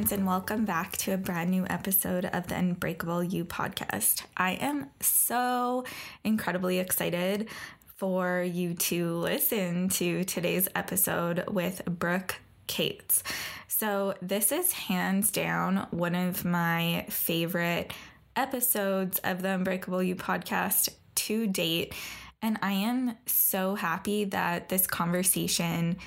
[0.00, 4.22] Friends, and welcome back to a brand new episode of the Unbreakable You podcast.
[4.34, 5.84] I am so
[6.24, 7.50] incredibly excited
[7.96, 12.36] for you to listen to today's episode with Brooke
[12.66, 13.22] Cates.
[13.68, 17.92] So, this is hands down one of my favorite
[18.34, 21.92] episodes of the Unbreakable You podcast to date.
[22.40, 25.98] And I am so happy that this conversation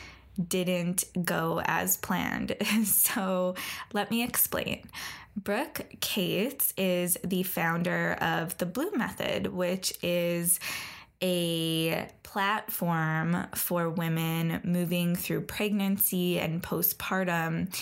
[0.47, 2.55] didn't go as planned.
[2.85, 3.55] So
[3.93, 4.83] let me explain.
[5.35, 10.59] Brooke Cates is the founder of the Bloom Method, which is
[11.23, 17.73] a platform for women moving through pregnancy and postpartum.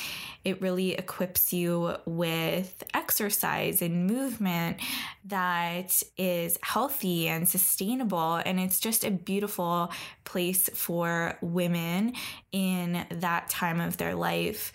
[0.45, 4.79] It really equips you with exercise and movement
[5.25, 8.35] that is healthy and sustainable.
[8.35, 9.91] And it's just a beautiful
[10.23, 12.13] place for women
[12.51, 14.71] in that time of their life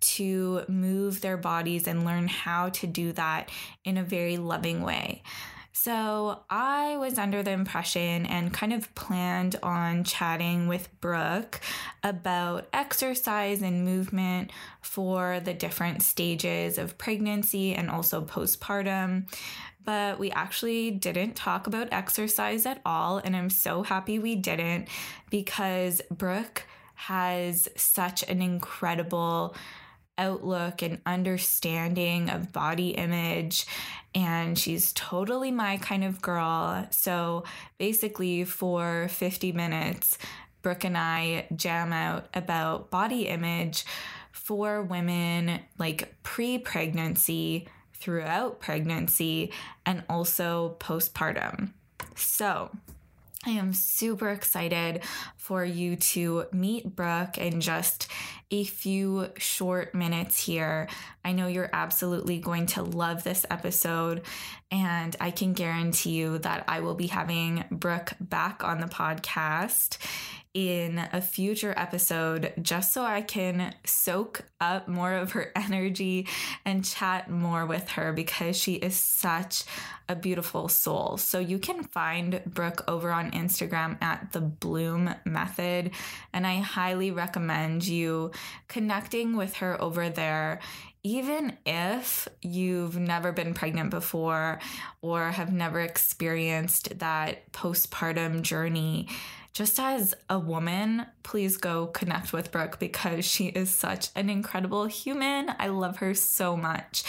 [0.00, 3.50] to move their bodies and learn how to do that
[3.84, 5.22] in a very loving way.
[5.82, 11.58] So I was under the impression and kind of planned on chatting with Brooke
[12.04, 14.50] about exercise and movement
[14.82, 19.32] for the different stages of pregnancy and also postpartum.
[19.82, 23.16] But we actually didn't talk about exercise at all.
[23.16, 24.88] And I'm so happy we didn't
[25.30, 29.56] because Brooke has such an incredible
[30.20, 33.66] outlook and understanding of body image.
[34.14, 36.86] And she's totally my kind of girl.
[36.90, 37.44] So
[37.78, 40.18] basically, for 50 minutes,
[40.62, 43.84] Brooke and I jam out about body image
[44.30, 49.52] for women like pre pregnancy, throughout pregnancy,
[49.86, 51.72] and also postpartum.
[52.16, 52.70] So,
[53.46, 55.02] I am super excited
[55.38, 58.06] for you to meet Brooke in just
[58.50, 60.88] a few short minutes here.
[61.24, 64.22] I know you're absolutely going to love this episode,
[64.70, 69.96] and I can guarantee you that I will be having Brooke back on the podcast
[70.52, 76.26] in a future episode just so I can soak up more of her energy
[76.64, 79.64] and chat more with her because she is such
[80.08, 81.16] a beautiful soul.
[81.18, 85.92] So you can find Brooke over on Instagram at the Bloom Method,
[86.32, 88.32] and I highly recommend you
[88.66, 90.60] connecting with her over there
[91.02, 94.58] even if you've never been pregnant before
[95.00, 99.08] or have never experienced that postpartum journey,
[99.52, 104.86] just as a woman, please go connect with Brooke because she is such an incredible
[104.86, 105.52] human.
[105.58, 107.04] I love her so much.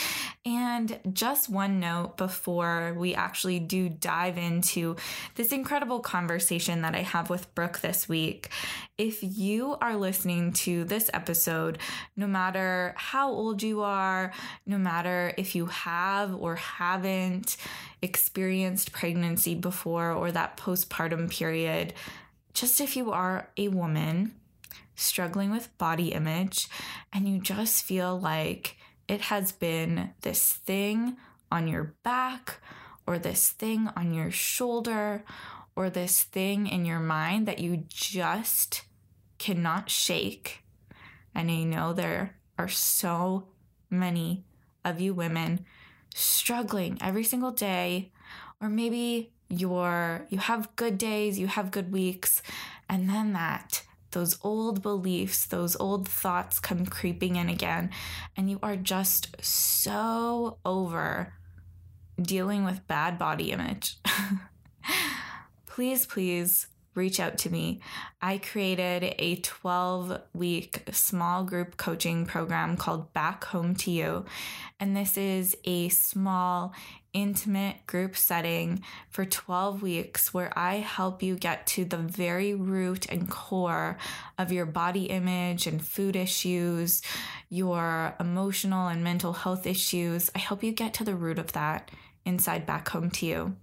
[0.46, 4.96] And just one note before we actually do dive into
[5.36, 8.50] this incredible conversation that I have with Brooke this week.
[8.98, 11.78] If you are listening to this episode,
[12.16, 14.32] no matter how old you are,
[14.66, 17.58] no matter if you have or haven't
[18.02, 21.94] experienced pregnancy before or that postpartum period,
[22.54, 24.36] just if you are a woman
[24.96, 26.68] struggling with body image
[27.12, 31.18] and you just feel like it has been this thing
[31.52, 32.60] on your back
[33.08, 35.24] or this thing on your shoulder
[35.76, 38.84] or this thing in your mind that you just
[39.38, 40.64] cannot shake.
[41.34, 43.48] And I know there are so
[43.90, 44.46] many
[44.86, 45.66] of you women
[46.14, 48.12] struggling every single day,
[48.60, 52.42] or maybe you're you have good days, you have good weeks,
[52.90, 57.90] and then that those old beliefs, those old thoughts come creeping in again,
[58.36, 61.34] and you are just so over
[62.22, 63.98] dealing with bad body image.
[65.66, 67.80] please, please reach out to me.
[68.22, 74.26] I created a 12 week small group coaching program called Back Home to You.
[74.80, 76.74] And this is a small,
[77.14, 83.06] intimate group setting for 12 weeks where I help you get to the very root
[83.10, 83.98] and core
[84.38, 87.02] of your body image and food issues,
[87.50, 90.30] your emotional and mental health issues.
[90.36, 91.92] I help you get to the root of that
[92.26, 93.56] inside Back Home to You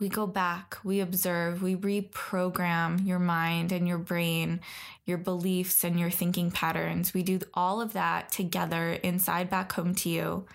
[0.00, 4.60] we go back, we observe, we reprogram your mind and your brain,
[5.04, 7.12] your beliefs and your thinking patterns.
[7.12, 10.46] We do all of that together inside back home to you,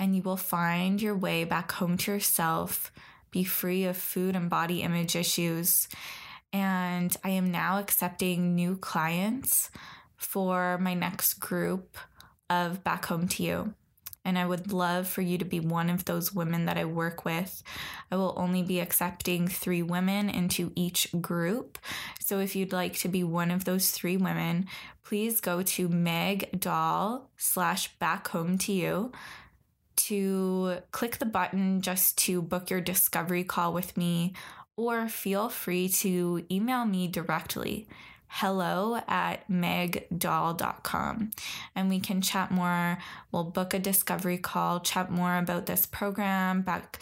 [0.00, 2.90] and you will find your way back home to yourself,
[3.30, 5.88] be free of food and body image issues.
[6.52, 9.70] And I am now accepting new clients
[10.16, 11.96] for my next group
[12.48, 13.74] of Back Home to You
[14.24, 17.24] and I would love for you to be one of those women that I work
[17.24, 17.62] with.
[18.10, 21.78] I will only be accepting three women into each group.
[22.20, 24.66] So if you'd like to be one of those three women,
[25.04, 29.12] please go to Meg Doll slash back home to you
[30.10, 34.34] to click the button just to book your discovery call with me,
[34.76, 37.86] or feel free to email me directly
[38.32, 41.32] hello at megdoll.com
[41.74, 42.96] and we can chat more.
[43.32, 47.00] We'll book a discovery call, chat more about this program back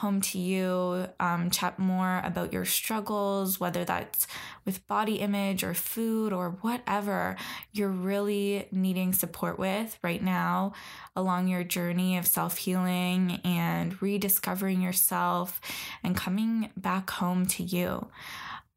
[0.00, 4.26] home to you, um, chat more about your struggles, whether that's
[4.64, 7.36] with body image or food or whatever
[7.72, 10.72] you're really needing support with right now
[11.14, 15.60] along your journey of self healing and rediscovering yourself
[16.02, 18.08] and coming back home to you.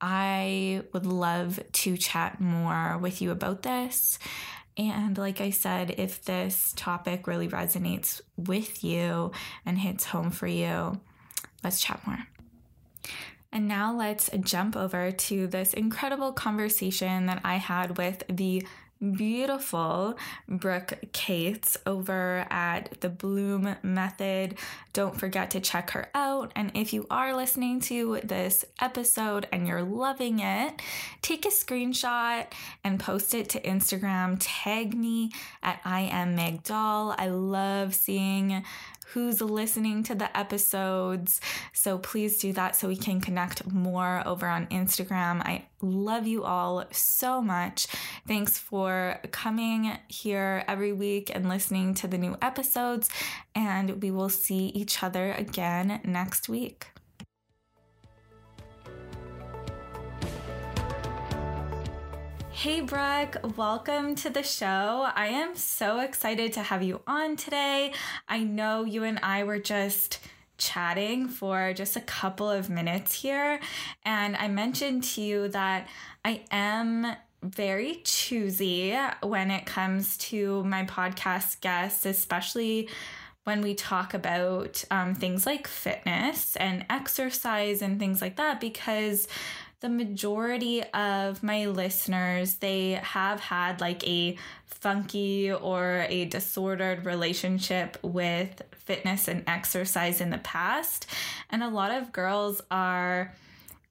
[0.05, 4.19] I would love to chat more with you about this.
[4.75, 9.31] And like I said, if this topic really resonates with you
[9.65, 10.99] and hits home for you,
[11.63, 12.19] let's chat more.
[13.53, 18.67] And now let's jump over to this incredible conversation that I had with the
[19.11, 20.17] beautiful
[20.47, 24.55] Brooke Cates over at the Bloom Method.
[24.93, 26.51] Don't forget to check her out.
[26.55, 30.81] And if you are listening to this episode and you're loving it,
[31.21, 32.47] take a screenshot
[32.83, 34.37] and post it to Instagram.
[34.39, 37.15] Tag me at I am Meg Doll.
[37.17, 38.63] I love seeing
[39.07, 41.41] who's listening to the episodes.
[41.73, 45.41] So please do that so we can connect more over on Instagram.
[45.41, 47.87] I love you all so much.
[48.27, 53.09] Thanks for coming here every week and listening to the new episodes.
[53.53, 56.87] And we will see each other again next week.
[62.53, 65.09] Hey, Brooke, welcome to the show.
[65.15, 67.93] I am so excited to have you on today.
[68.29, 70.19] I know you and I were just
[70.59, 73.59] chatting for just a couple of minutes here,
[74.05, 75.87] and I mentioned to you that
[76.23, 82.87] I am very choosy when it comes to my podcast guests, especially
[83.45, 89.27] when we talk about um, things like fitness and exercise and things like that, because
[89.83, 97.97] the majority of my listeners they have had like a funky or a disordered relationship
[98.01, 101.05] with fitness and exercise in the past.
[101.49, 103.33] And a lot of girls are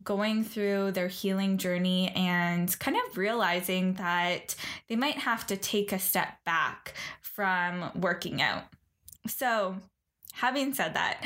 [0.02, 4.54] going through their healing journey and kind of realizing that
[4.88, 8.64] they might have to take a step back from working out.
[9.26, 9.76] So
[10.32, 11.24] having said that,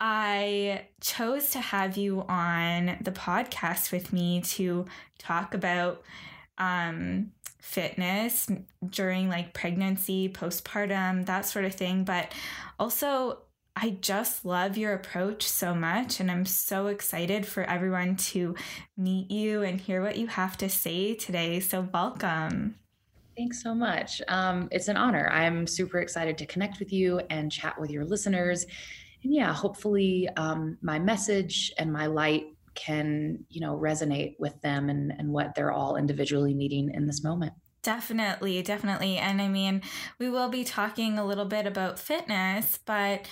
[0.00, 4.86] I chose to have you on the podcast with me to
[5.18, 6.02] talk about
[6.58, 8.48] um, fitness
[8.88, 12.04] during like pregnancy, postpartum, that sort of thing.
[12.04, 12.32] But
[12.78, 13.38] also,
[13.74, 18.54] I just love your approach so much, and I'm so excited for everyone to
[18.98, 21.60] meet you and hear what you have to say today.
[21.60, 22.74] So, welcome.
[23.36, 24.20] Thanks so much.
[24.28, 25.28] Um, it's an honor.
[25.32, 28.66] I'm super excited to connect with you and chat with your listeners.
[29.22, 34.88] And yeah, hopefully um, my message and my light can, you know, resonate with them
[34.90, 37.52] and, and what they're all individually needing in this moment.
[37.82, 39.18] Definitely, definitely.
[39.18, 39.82] And I mean,
[40.18, 43.26] we will be talking a little bit about fitness, but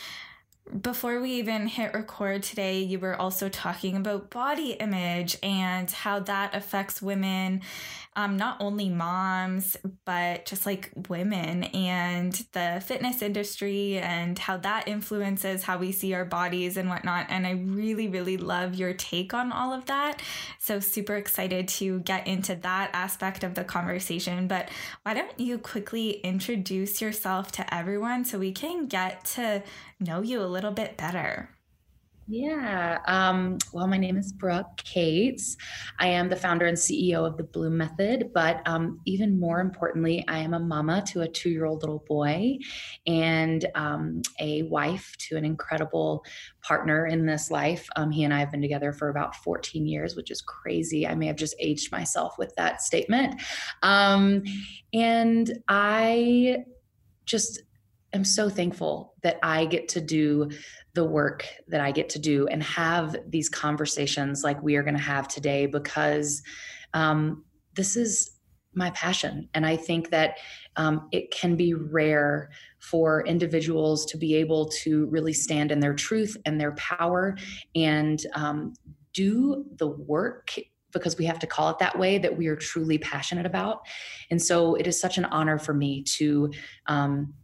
[0.80, 6.20] before we even hit record today, you were also talking about body image and how
[6.20, 7.62] that affects women
[8.16, 14.88] um, not only moms, but just like women and the fitness industry and how that
[14.88, 17.26] influences how we see our bodies and whatnot.
[17.28, 20.20] And I really, really love your take on all of that.
[20.58, 24.48] So, super excited to get into that aspect of the conversation.
[24.48, 24.70] But
[25.04, 29.62] why don't you quickly introduce yourself to everyone so we can get to
[30.00, 31.50] know you a little bit better?
[32.32, 33.00] Yeah.
[33.08, 35.56] Um, well, my name is Brooke Cates.
[35.98, 40.24] I am the founder and CEO of the Bloom Method, but um, even more importantly,
[40.28, 42.58] I am a mama to a two year old little boy
[43.04, 46.24] and um, a wife to an incredible
[46.62, 47.88] partner in this life.
[47.96, 51.08] Um, he and I have been together for about 14 years, which is crazy.
[51.08, 53.42] I may have just aged myself with that statement.
[53.82, 54.44] Um,
[54.92, 56.58] and I
[57.26, 57.60] just
[58.12, 60.50] am so thankful that I get to do
[60.94, 64.96] the work that I get to do and have these conversations like we are going
[64.96, 66.42] to have today because
[66.94, 68.32] um, this is
[68.74, 69.48] my passion.
[69.54, 70.38] And I think that
[70.76, 75.94] um, it can be rare for individuals to be able to really stand in their
[75.94, 77.36] truth and their power
[77.74, 78.74] and um,
[79.12, 80.54] do the work
[80.92, 83.86] because we have to call it that way that we are truly passionate about.
[84.30, 86.50] And so it is such an honor for me to
[86.86, 87.34] um,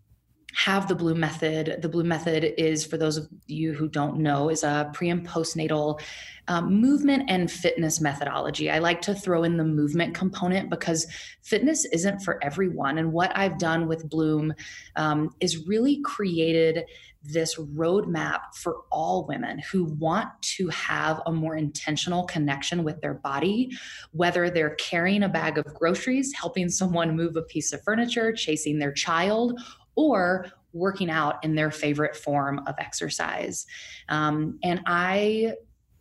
[0.57, 1.83] have the Bloom Method.
[1.83, 5.27] The Bloom Method is, for those of you who don't know, is a pre and
[5.27, 6.01] postnatal
[6.49, 8.71] um, movement and fitness methodology.
[8.71, 11.07] I like to throw in the movement component because
[11.43, 12.97] fitness isn't for everyone.
[12.97, 14.55] And what I've done with Bloom
[14.97, 16.87] um, is really created
[17.23, 23.15] this roadmap for all women who want to have a more intentional connection with their
[23.15, 23.71] body,
[24.13, 28.79] whether they're carrying a bag of groceries, helping someone move a piece of furniture, chasing
[28.79, 29.61] their child,
[29.97, 33.67] or working out in their favorite form of exercise.
[34.09, 35.55] Um, and I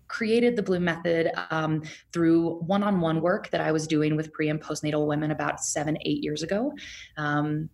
[0.08, 1.82] created the Bloom Method um,
[2.14, 5.64] through one on one work that I was doing with pre and postnatal women about
[5.64, 6.74] seven, eight years ago.
[7.18, 7.70] Um,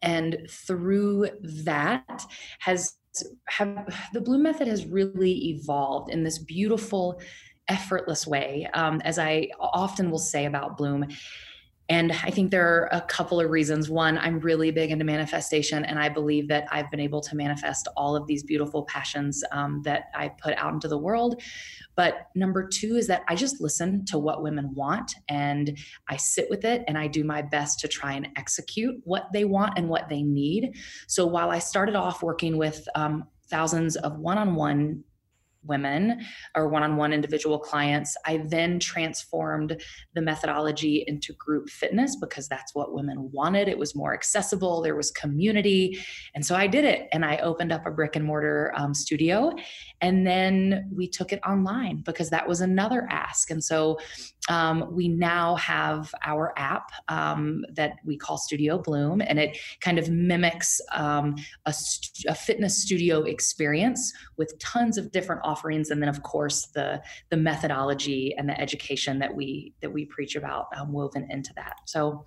[0.00, 2.24] and through that
[2.60, 2.94] has
[3.48, 7.20] have the Bloom Method has really evolved in this beautiful
[7.68, 11.06] effortless way um, as i often will say about bloom
[11.88, 13.90] and I think there are a couple of reasons.
[13.90, 17.88] One, I'm really big into manifestation, and I believe that I've been able to manifest
[17.96, 21.42] all of these beautiful passions um, that I put out into the world.
[21.94, 25.76] But number two is that I just listen to what women want and
[26.08, 29.44] I sit with it and I do my best to try and execute what they
[29.44, 30.76] want and what they need.
[31.08, 35.04] So while I started off working with um, thousands of one on one
[35.64, 38.16] women or one on one individual clients.
[38.26, 39.82] I then transformed
[40.14, 43.68] the methodology into group fitness because that's what women wanted.
[43.68, 45.98] It was more accessible, there was community.
[46.34, 49.52] And so I did it and I opened up a brick and mortar um, studio.
[50.00, 53.50] And then we took it online because that was another ask.
[53.50, 53.98] And so
[54.48, 59.98] um, we now have our app um, that we call Studio Bloom, and it kind
[59.98, 66.02] of mimics um, a, st- a, fitness studio experience with tons of different offerings, and
[66.02, 70.66] then of course the the methodology and the education that we that we preach about
[70.76, 71.74] um, woven into that.
[71.84, 72.24] So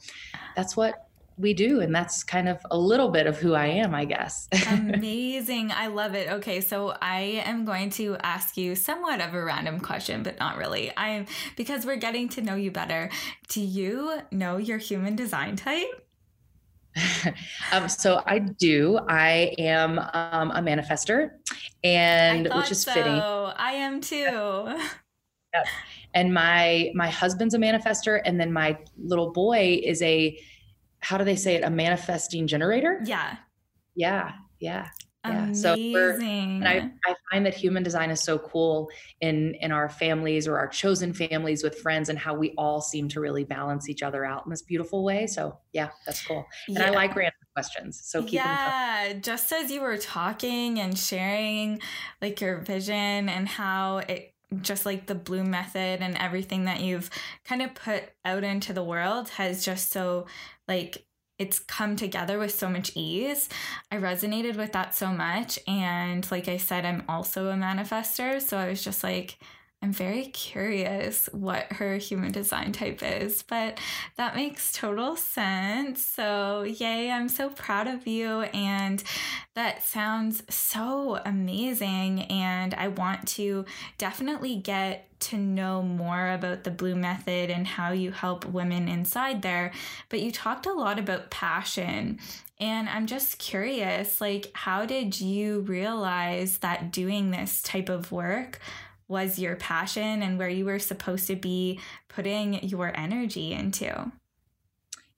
[0.55, 1.04] that's what
[1.37, 4.47] we do and that's kind of a little bit of who i am i guess
[4.69, 9.43] amazing i love it okay so i am going to ask you somewhat of a
[9.43, 11.25] random question but not really i'm
[11.55, 13.09] because we're getting to know you better
[13.49, 16.01] do you know your human design type
[17.71, 18.99] um, so I do.
[19.09, 21.31] I am um, a manifester,
[21.83, 22.93] and which is so.
[22.93, 23.11] fitting.
[23.11, 24.15] I am too.
[25.53, 25.67] Yep.
[26.13, 30.39] And my my husband's a manifester, and then my little boy is a
[31.05, 31.63] how do they say it?
[31.63, 32.99] A manifesting generator?
[33.05, 33.37] Yeah.
[33.95, 34.31] Yeah.
[34.59, 34.87] Yeah.
[35.23, 35.53] Yeah.
[35.53, 38.89] So and I, I find that human design is so cool
[39.21, 43.09] in in our families or our chosen families with friends and how we all seem
[43.09, 45.25] to really balance each other out in this beautiful way.
[45.25, 46.45] So yeah, that's cool.
[46.67, 46.87] And yeah.
[46.87, 48.01] I like random questions.
[48.03, 51.79] So keep yeah, just as you were talking and sharing
[52.21, 57.09] like your vision and how it just like the bloom method and everything that you've
[57.43, 60.25] kind of put out into the world has just so
[60.67, 61.05] like
[61.37, 63.49] it's come together with so much ease.
[63.91, 65.59] I resonated with that so much.
[65.67, 68.41] And like I said, I'm also a manifester.
[68.41, 69.37] So I was just like,
[69.85, 73.79] I'm very curious what her human design type is, but
[74.15, 76.03] that makes total sense.
[76.03, 78.41] So, yay, I'm so proud of you.
[78.41, 79.03] And
[79.53, 82.23] that sounds so amazing.
[82.23, 83.65] And I want to
[83.99, 89.43] definitely get to know more about the Bloom Method and how you help women inside
[89.43, 89.71] there.
[90.09, 92.17] But you talked a lot about passion.
[92.59, 98.59] And I'm just curious, like, how did you realize that doing this type of work
[99.07, 104.11] was your passion and where you were supposed to be putting your energy into?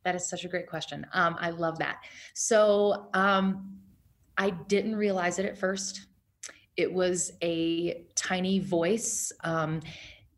[0.03, 1.05] That is such a great question.
[1.13, 1.97] Um, I love that.
[2.33, 3.77] So um,
[4.37, 6.07] I didn't realize it at first.
[6.75, 9.31] It was a tiny voice.
[9.43, 9.81] Um,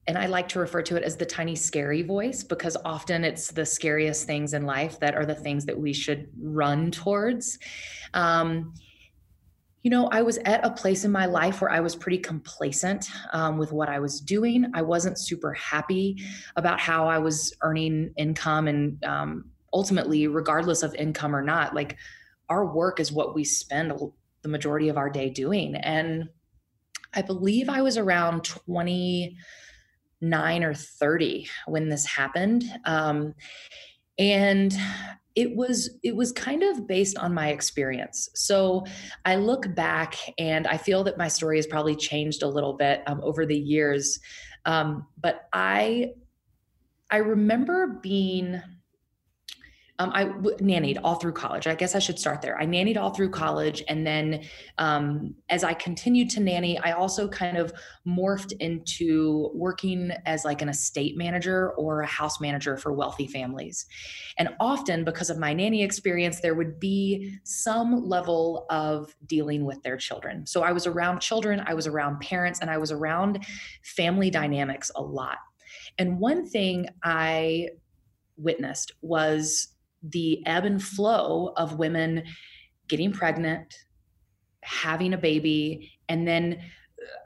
[0.08, 3.52] and I like to refer to it as the tiny scary voice because often it's
[3.52, 7.60] the scariest things in life that are the things that we should run towards.
[8.16, 8.74] Um,
[9.84, 13.10] you know, I was at a place in my life where I was pretty complacent
[13.32, 14.70] um, with what I was doing.
[14.74, 16.18] I wasn't super happy
[16.58, 18.68] about how I was earning income.
[18.68, 21.96] And um, ultimately, regardless of income or not, like
[22.50, 23.94] our work is what we spend
[24.42, 25.76] the majority of our day doing.
[25.76, 26.28] And
[27.14, 32.64] I believe I was around 29 or 30 when this happened.
[32.86, 33.34] Um,
[34.18, 34.76] and
[35.36, 38.30] it was it was kind of based on my experience.
[38.34, 38.86] So
[39.26, 43.02] i look back and i feel that my story has probably changed a little bit
[43.08, 44.20] um, over the years.
[44.66, 46.12] Um, but i
[47.12, 48.62] i remember being
[50.00, 51.68] um, I w- nannied all through college.
[51.68, 52.58] I guess I should start there.
[52.58, 53.84] I nannied all through college.
[53.90, 54.46] And then
[54.78, 57.74] um, as I continued to nanny, I also kind of
[58.08, 63.86] morphed into working as like an estate manager or a house manager for wealthy families.
[64.38, 69.84] And often, because of my nanny experience, there would be some level of dealing with
[69.84, 70.48] their children.
[70.48, 73.46] So I was around children, I was around parents, and I was around
[73.84, 75.40] family dynamics a lot.
[75.98, 77.68] And one thing I
[78.38, 82.24] witnessed was the ebb and flow of women
[82.88, 83.74] getting pregnant,
[84.62, 86.62] having a baby, and then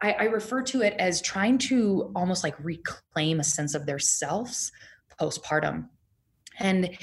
[0.02, 4.00] I, I, refer to it as trying to almost like reclaim a sense of their
[4.00, 4.72] selves
[5.20, 5.88] postpartum.
[6.60, 6.98] And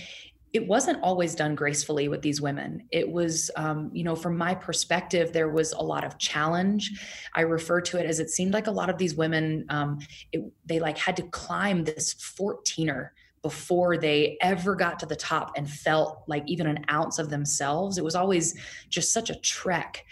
[0.53, 2.87] it wasn't always done gracefully with these women.
[2.91, 6.91] It was, um, you know, from my perspective, there was a lot of challenge.
[7.35, 10.01] I refer to it as it seemed like a lot of these women, um,
[10.33, 13.11] it, they like had to climb this 14er
[13.43, 17.97] before they ever got to the top and felt like even an ounce of themselves.
[17.97, 20.05] It was always just such a trek.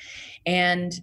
[0.46, 0.98] And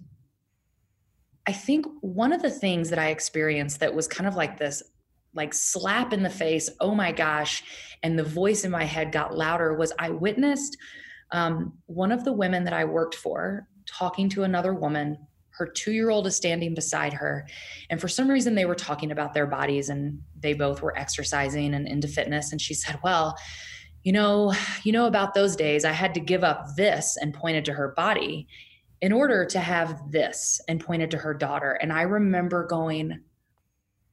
[1.46, 4.82] I think one of the things that I experienced that was kind of like this
[5.34, 7.62] like slap in the face, oh my gosh,
[8.02, 10.76] and the voice in my head got louder was I witnessed
[11.30, 15.18] um, one of the women that I worked for talking to another woman
[15.56, 17.46] her two year old is standing beside her.
[17.88, 21.74] And for some reason, they were talking about their bodies and they both were exercising
[21.74, 22.52] and into fitness.
[22.52, 23.36] And she said, Well,
[24.02, 24.52] you know,
[24.84, 27.88] you know about those days, I had to give up this and pointed to her
[27.96, 28.46] body
[29.00, 31.72] in order to have this and pointed to her daughter.
[31.72, 33.20] And I remember going,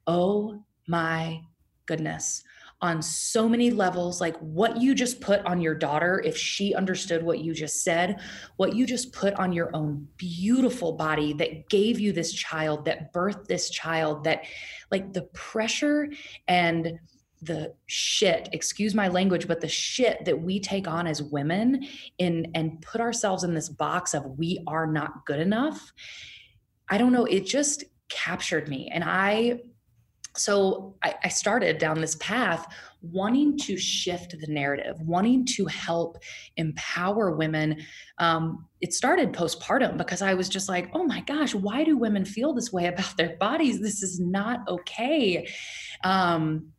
[0.07, 1.41] Oh my
[1.85, 2.43] goodness
[2.83, 7.23] on so many levels like what you just put on your daughter if she understood
[7.23, 8.19] what you just said
[8.57, 13.13] what you just put on your own beautiful body that gave you this child that
[13.13, 14.43] birthed this child that
[14.91, 16.09] like the pressure
[16.49, 16.99] and
[17.41, 22.51] the shit excuse my language but the shit that we take on as women in
[22.53, 25.93] and put ourselves in this box of we are not good enough
[26.89, 28.89] i don't know it just captured me.
[28.93, 29.59] And i
[30.35, 36.17] so I, I, started down this path wanting to shift the narrative wanting to help
[36.57, 37.81] empower women.
[38.17, 42.25] Um, it started postpartum because i was just like oh my gosh why do women
[42.25, 43.79] feel this way about their bodies?
[43.79, 45.47] This is not okay.
[46.03, 46.73] Um,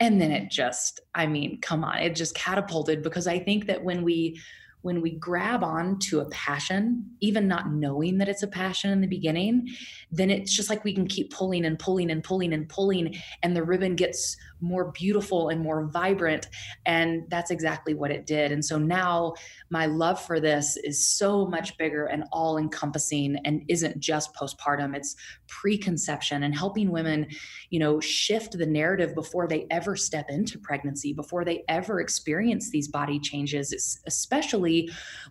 [0.00, 3.82] and then it just i mean come on it just catapulted because i think that
[3.82, 4.40] when we
[4.84, 9.00] when we grab on to a passion, even not knowing that it's a passion in
[9.00, 9.66] the beginning,
[10.10, 13.56] then it's just like we can keep pulling and pulling and pulling and pulling, and
[13.56, 16.48] the ribbon gets more beautiful and more vibrant.
[16.84, 18.52] And that's exactly what it did.
[18.52, 19.34] And so now
[19.70, 24.94] my love for this is so much bigger and all encompassing and isn't just postpartum,
[24.94, 25.16] it's
[25.48, 27.26] preconception and helping women,
[27.70, 32.70] you know, shift the narrative before they ever step into pregnancy, before they ever experience
[32.70, 34.73] these body changes, especially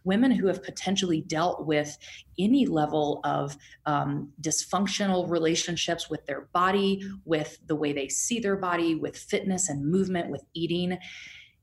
[0.04, 1.98] women who have potentially dealt with
[2.38, 8.58] any level of um, dysfunctional relationships with their body, with the way they see their
[8.58, 10.98] body, with fitness and movement, with eating.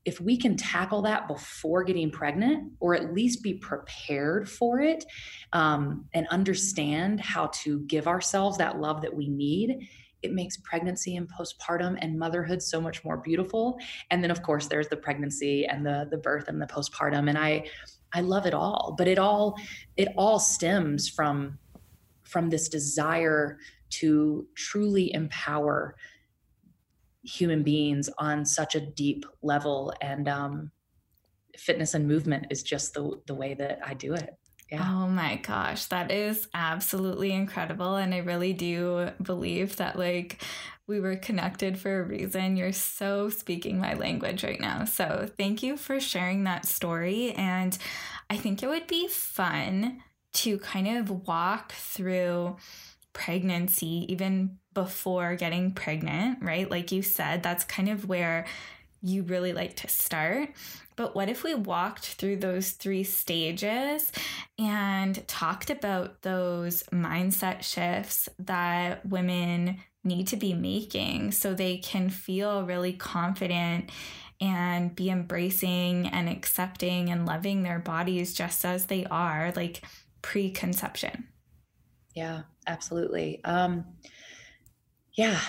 [0.03, 5.05] If we can tackle that before getting pregnant or at least be prepared for it
[5.53, 9.87] um, and understand how to give ourselves that love that we need
[10.23, 13.77] it makes pregnancy and postpartum and motherhood so much more beautiful.
[14.09, 17.29] And then of course there's the pregnancy and the the birth and the postpartum.
[17.29, 17.65] And i
[18.13, 19.57] i love it all but it all
[19.95, 21.57] it all stems from
[22.23, 23.57] from this desire
[23.89, 25.95] to truly empower
[27.23, 29.93] human beings on such a deep level.
[30.01, 30.71] And um,
[31.57, 34.35] fitness and movement is just the the way that i do it
[34.71, 34.87] yeah.
[34.87, 37.95] Oh my gosh, that is absolutely incredible.
[37.95, 40.41] And I really do believe that, like,
[40.87, 42.55] we were connected for a reason.
[42.55, 44.85] You're so speaking my language right now.
[44.85, 47.31] So, thank you for sharing that story.
[47.33, 47.77] And
[48.29, 50.01] I think it would be fun
[50.33, 52.55] to kind of walk through
[53.13, 56.69] pregnancy even before getting pregnant, right?
[56.71, 58.45] Like you said, that's kind of where
[59.01, 60.49] you really like to start.
[60.95, 64.11] But what if we walked through those three stages
[64.59, 72.09] and talked about those mindset shifts that women need to be making so they can
[72.09, 73.89] feel really confident
[74.39, 79.83] and be embracing and accepting and loving their bodies just as they are, like
[80.21, 81.27] preconception?
[82.15, 83.43] Yeah, absolutely.
[83.43, 83.85] Um,
[85.13, 85.39] yeah,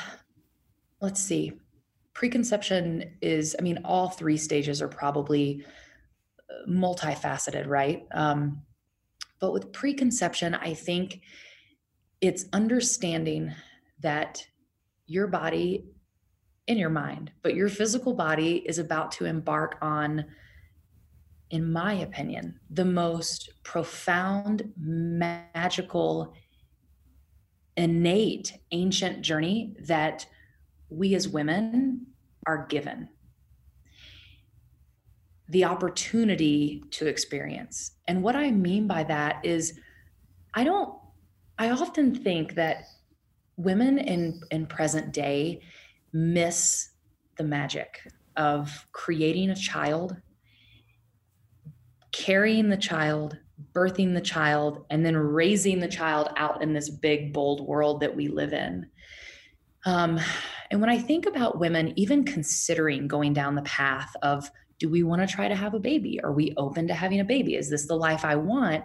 [1.00, 1.52] let's see
[2.14, 5.64] preconception is i mean all three stages are probably
[6.68, 8.06] multifaceted, right?
[8.12, 8.62] Um,
[9.40, 11.20] but with preconception, I think
[12.20, 13.52] it's understanding
[14.00, 14.44] that
[15.06, 15.84] your body
[16.68, 20.24] in your mind, but your physical body is about to embark on,
[21.50, 26.34] in my opinion, the most profound, magical,
[27.76, 30.24] innate, ancient journey that
[30.92, 32.06] we as women
[32.46, 33.08] are given
[35.48, 37.92] the opportunity to experience.
[38.08, 39.78] And what I mean by that is,
[40.54, 40.94] I don't,
[41.58, 42.84] I often think that
[43.56, 45.60] women in, in present day
[46.12, 46.90] miss
[47.36, 48.00] the magic
[48.36, 50.16] of creating a child,
[52.12, 53.36] carrying the child,
[53.74, 58.16] birthing the child, and then raising the child out in this big, bold world that
[58.16, 58.86] we live in.
[59.84, 60.20] Um,
[60.70, 65.02] and when I think about women, even considering going down the path of do we
[65.02, 66.20] want to try to have a baby?
[66.22, 67.54] Are we open to having a baby?
[67.54, 68.84] Is this the life I want?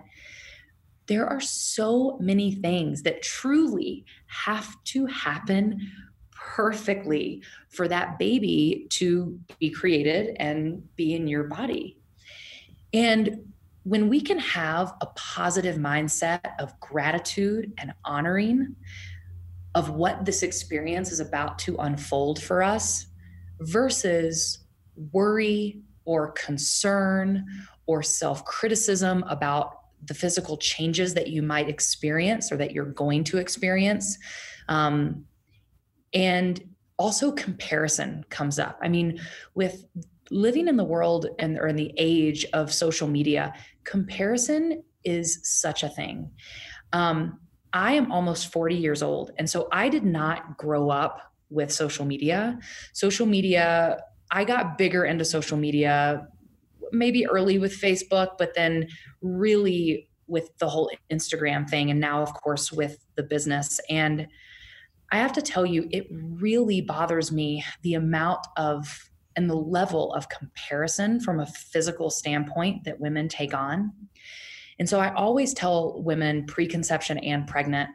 [1.07, 5.79] There are so many things that truly have to happen
[6.31, 11.97] perfectly for that baby to be created and be in your body.
[12.93, 18.75] And when we can have a positive mindset of gratitude and honoring
[19.77, 23.05] of what this experience is about to unfold for us
[23.59, 24.65] versus
[25.13, 27.45] worry or concern
[27.85, 33.23] or self criticism about the physical changes that you might experience or that you're going
[33.23, 34.17] to experience.
[34.67, 35.25] Um,
[36.11, 36.59] and
[36.97, 38.79] also, comparison comes up.
[38.81, 39.19] I mean,
[39.53, 39.85] with
[40.31, 45.83] living in the world and or in the age of social media, comparison is such
[45.83, 46.31] a thing.
[46.93, 47.39] Um,
[47.73, 49.31] I am almost 40 years old.
[49.37, 52.59] And so I did not grow up with social media.
[52.93, 53.99] Social media
[54.31, 56.27] I got bigger into social media
[56.91, 58.87] maybe early with Facebook, but then
[59.21, 61.89] really with the whole Instagram thing.
[61.89, 63.79] And now, of course, with the business.
[63.89, 64.27] And
[65.11, 70.13] I have to tell you, it really bothers me the amount of and the level
[70.13, 73.93] of comparison from a physical standpoint that women take on.
[74.79, 77.89] And so I always tell women, preconception and pregnant,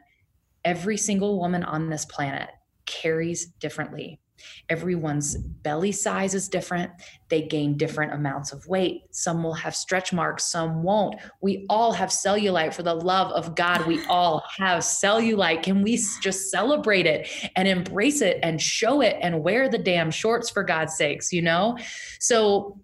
[0.65, 2.49] every single woman on this planet
[2.85, 4.19] carries differently.
[4.69, 6.91] Everyone's belly size is different.
[7.29, 9.03] They gain different amounts of weight.
[9.11, 11.15] Some will have stretch marks, some won't.
[11.41, 13.85] We all have cellulite for the love of God.
[13.85, 15.63] We all have cellulite.
[15.63, 20.11] Can we just celebrate it and embrace it and show it and wear the damn
[20.11, 21.77] shorts for God's sakes, you know?
[22.19, 22.77] So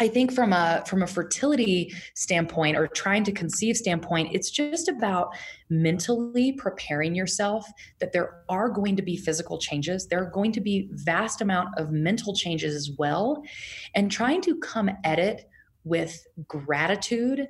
[0.00, 4.88] I think from a from a fertility standpoint or trying to conceive standpoint, it's just
[4.88, 5.34] about
[5.68, 7.66] mentally preparing yourself
[8.00, 10.08] that there are going to be physical changes.
[10.08, 13.42] There are going to be vast amount of mental changes as well,
[13.94, 15.48] and trying to come at it
[15.84, 17.48] with gratitude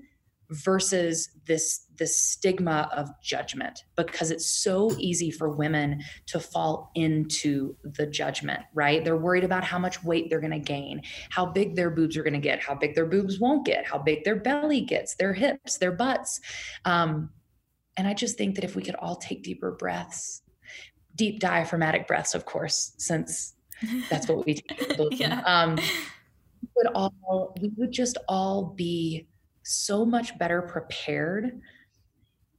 [0.52, 7.74] versus this this stigma of judgment because it's so easy for women to fall into
[7.84, 9.04] the judgment right?
[9.04, 12.22] They're worried about how much weight they're going to gain how big their boobs are
[12.22, 15.32] going to get how big their boobs won't get how big their belly gets their
[15.32, 16.40] hips their butts.
[16.84, 17.30] Um,
[17.96, 20.42] and i just think that if we could all take deeper breaths
[21.14, 23.54] deep diaphragmatic breaths of course since
[24.10, 25.08] that's what we do.
[25.12, 25.40] Yeah.
[25.44, 29.26] um, we would all we would just all be
[29.62, 31.60] so much better prepared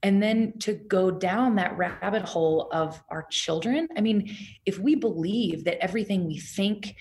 [0.02, 4.36] and then to go down that rabbit hole of our children i mean
[4.66, 6.96] if we believe that everything we think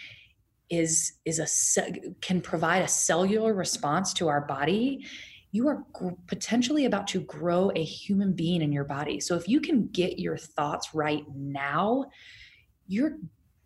[0.71, 1.83] is is a
[2.21, 5.05] can provide a cellular response to our body
[5.55, 5.85] you are
[6.29, 10.19] potentially about to grow a human being in your body so if you can get
[10.19, 12.07] your thoughts right now
[12.87, 13.19] you're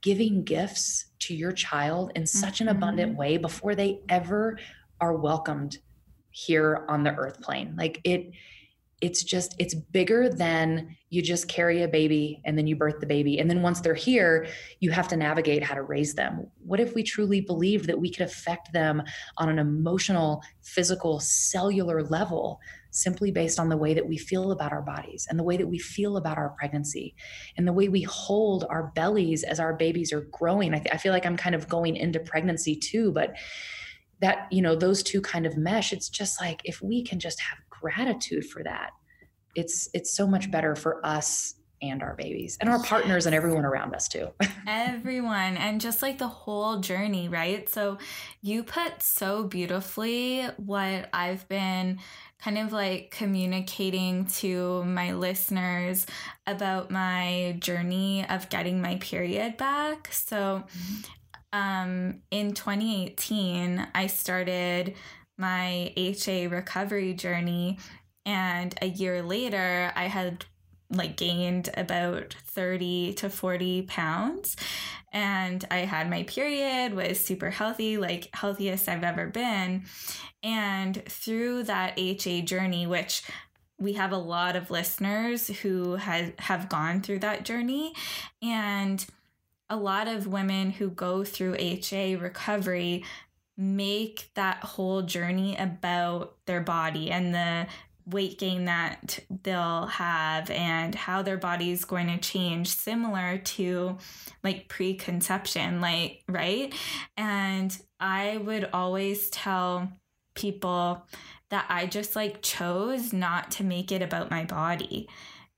[0.03, 3.21] giving gifts to your child in such an abundant mm-hmm.
[3.21, 4.59] way before they ever
[5.01, 5.79] are welcomed
[6.37, 7.75] here on the earth plane.
[7.79, 8.31] Like it
[9.01, 13.07] it's just it's bigger than you just carry a baby and then you birth the
[13.07, 13.39] baby.
[13.39, 14.47] And then once they're here
[14.81, 16.47] you have to navigate how to raise them.
[16.59, 19.03] What if we truly believed that we could affect them
[19.39, 24.73] on an emotional physical cellular level simply based on the way that we feel about
[24.73, 27.15] our bodies and the way that we feel about our pregnancy
[27.57, 30.75] and the way we hold our bellies as our babies are growing?
[30.75, 33.35] I, th- I feel like i'm kind of going into pregnancy too but
[34.21, 37.41] that you know those two kind of mesh it's just like if we can just
[37.41, 38.91] have gratitude for that
[39.55, 42.89] it's it's so much better for us and our babies and our yes.
[42.89, 44.29] partners and everyone around us too.
[44.67, 47.69] everyone and just like the whole journey, right?
[47.69, 47.99] So
[48.41, 51.99] you put so beautifully what I've been
[52.39, 56.07] kind of like communicating to my listeners
[56.47, 60.13] about my journey of getting my period back.
[60.13, 61.13] So mm-hmm
[61.57, 64.95] um, in 2018, I started
[65.39, 67.79] my HA recovery journey.
[68.25, 70.45] And a year later, I had
[70.91, 74.55] like gained about 30 to 40 pounds
[75.13, 79.83] and i had my period was super healthy like healthiest i've ever been
[80.45, 83.25] and through that ha journey which
[83.81, 87.93] we have a lot of listeners who has have gone through that journey
[88.41, 89.07] and
[89.69, 93.05] a lot of women who go through ha recovery
[93.57, 97.67] make that whole journey about their body and the
[98.07, 103.99] weight gain that they'll have and how their body is going to change similar to
[104.45, 106.73] like preconception like right?
[107.17, 109.91] And i would always tell
[110.35, 111.03] people
[111.49, 115.09] that i just like chose not to make it about my body.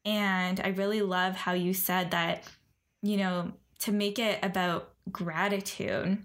[0.05, 2.45] And i really love how you said that
[3.03, 6.19] you know to make it about gratitude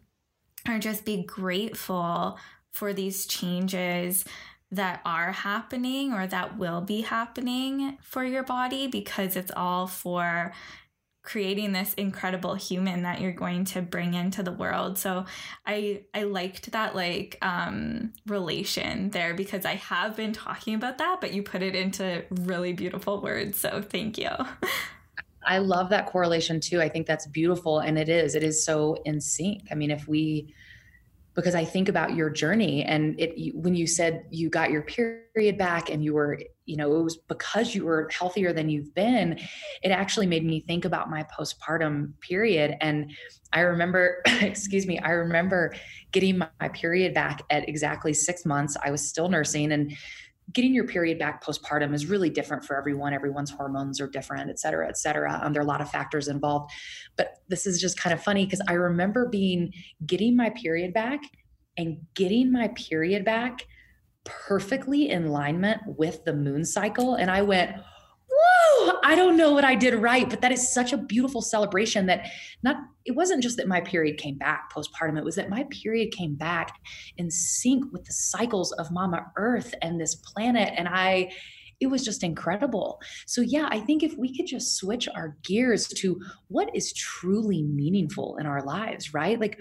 [0.67, 2.37] or just be grateful
[2.71, 4.25] for these changes
[4.71, 10.51] that are happening or that will be happening for your body because it's all for
[11.21, 14.97] creating this incredible human that you're going to bring into the world.
[14.97, 15.25] So
[15.65, 21.21] I I liked that like um relation there because I have been talking about that
[21.21, 23.59] but you put it into really beautiful words.
[23.59, 24.31] So thank you.
[25.45, 26.81] I love that correlation too.
[26.81, 28.35] I think that's beautiful and it is.
[28.35, 29.67] It is so in sync.
[29.71, 30.53] I mean if we
[31.35, 35.57] because I think about your journey and it when you said you got your period
[35.57, 39.39] back and you were you know it was because you were healthier than you've been
[39.81, 43.11] it actually made me think about my postpartum period and
[43.51, 45.73] I remember excuse me I remember
[46.11, 49.91] getting my, period back at exactly 6 months I was still nursing and
[50.51, 53.13] getting your period back postpartum is really different for everyone.
[53.13, 55.39] Everyone's hormones are different, et cetera, et cetera.
[55.41, 56.71] Um, there are a lot of factors involved.
[57.15, 59.71] But this is just kind of funny because I remember being
[60.05, 61.21] getting my period back
[61.77, 63.65] and getting my period back
[64.25, 67.15] perfectly in alignment with the moon cycle.
[67.15, 67.71] And I went,
[68.29, 72.05] whoa, I don't know what I did right, but that is such a beautiful celebration
[72.07, 72.27] that
[72.61, 76.11] not, it wasn't just that my period came back postpartum, it was that my period
[76.11, 76.79] came back
[77.17, 80.73] in sync with the cycles of Mama Earth and this planet.
[80.77, 81.31] And I,
[81.79, 83.01] it was just incredible.
[83.25, 87.63] So, yeah, I think if we could just switch our gears to what is truly
[87.63, 89.39] meaningful in our lives, right?
[89.39, 89.59] Like,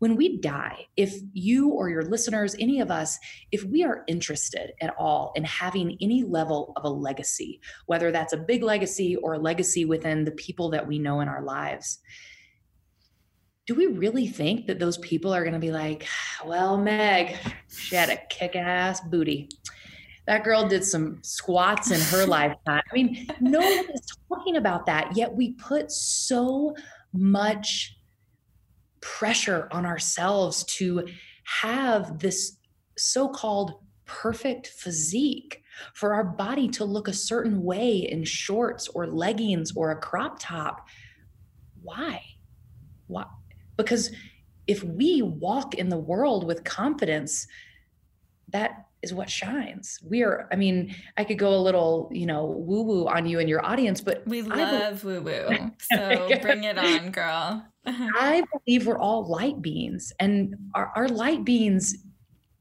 [0.00, 3.18] when we die, if you or your listeners, any of us,
[3.52, 8.32] if we are interested at all in having any level of a legacy, whether that's
[8.32, 12.00] a big legacy or a legacy within the people that we know in our lives,
[13.66, 16.06] do we really think that those people are going to be like,
[16.44, 17.36] well, Meg,
[17.68, 19.48] she had a kick ass booty?
[20.26, 22.82] That girl did some squats in her lifetime.
[22.90, 26.74] I mean, no one is talking about that, yet we put so
[27.12, 27.96] much
[29.00, 31.06] pressure on ourselves to
[31.44, 32.56] have this
[32.96, 33.74] so called
[34.06, 39.90] perfect physique for our body to look a certain way in shorts or leggings or
[39.90, 40.86] a crop top.
[41.82, 42.22] Why?
[43.06, 43.26] Why?
[43.76, 44.10] Because
[44.66, 47.46] if we walk in the world with confidence,
[48.48, 49.98] that is what shines.
[50.08, 53.38] We are, I mean, I could go a little, you know, woo woo on you
[53.38, 55.70] and your audience, but we love woo woo.
[55.92, 57.66] So bring it on, girl.
[57.86, 61.96] I believe we're all light beings, and our, our light beings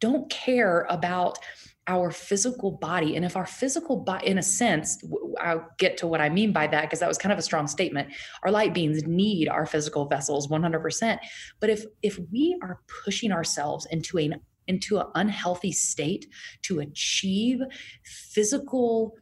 [0.02, 1.40] don't care about
[1.88, 3.16] our physical body.
[3.16, 5.04] And if our physical body, in a sense,
[5.42, 7.68] I'll get to what I mean by that because that was kind of a strong
[7.68, 8.10] statement.
[8.44, 11.20] Our light beings need our physical vessels 100%.
[11.60, 16.26] But if if we are pushing ourselves into an into an unhealthy state
[16.62, 17.60] to achieve
[18.06, 19.18] physical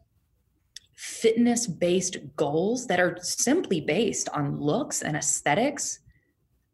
[0.95, 5.99] fitness based goals that are simply based on looks and aesthetics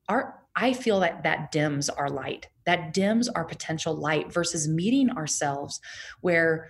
[0.09, 5.09] our i feel that that dims our light that dims our potential light versus meeting
[5.11, 5.79] ourselves
[6.19, 6.69] where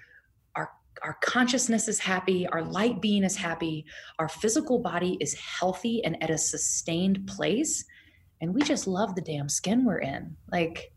[0.56, 0.70] our
[1.02, 3.86] our consciousness is happy our light being is happy
[4.20, 7.84] our physical body is healthy and at a sustained place
[8.42, 10.92] and we just love the damn skin we're in like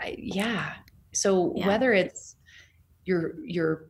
[0.00, 0.72] I, yeah.
[1.12, 1.66] So yeah.
[1.66, 2.36] whether it's
[3.04, 3.86] you're you're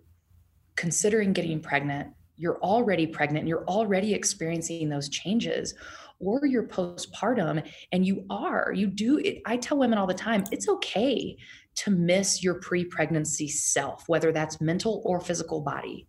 [0.77, 5.75] considering getting pregnant, you're already pregnant, you're already experiencing those changes,
[6.21, 9.43] or you're postpartum and you are, you do it.
[9.47, 11.37] I tell women all the time, it's okay
[11.77, 16.07] to miss your pre-pregnancy self, whether that's mental or physical body.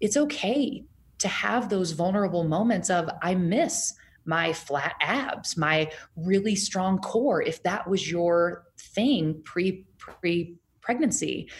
[0.00, 0.84] It's okay
[1.18, 3.94] to have those vulnerable moments of I miss
[4.24, 11.50] my flat abs, my really strong core, if that was your thing pre pre pregnancy.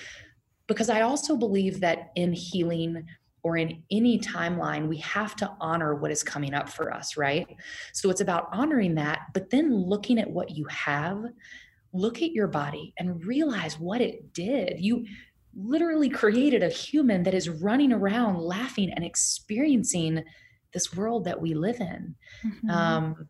[0.67, 3.07] Because I also believe that in healing
[3.45, 7.47] or in any timeline, we have to honor what is coming up for us, right?
[7.93, 11.23] So it's about honoring that, but then looking at what you have,
[11.93, 14.81] look at your body and realize what it did.
[14.81, 15.05] You
[15.55, 20.25] literally created a human that is running around laughing and experiencing
[20.73, 22.15] this world that we live in.
[22.45, 22.71] Mm-hmm.
[22.71, 23.29] Um,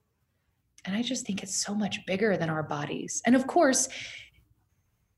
[0.85, 3.21] and I just think it's so much bigger than our bodies.
[3.27, 3.89] And of course,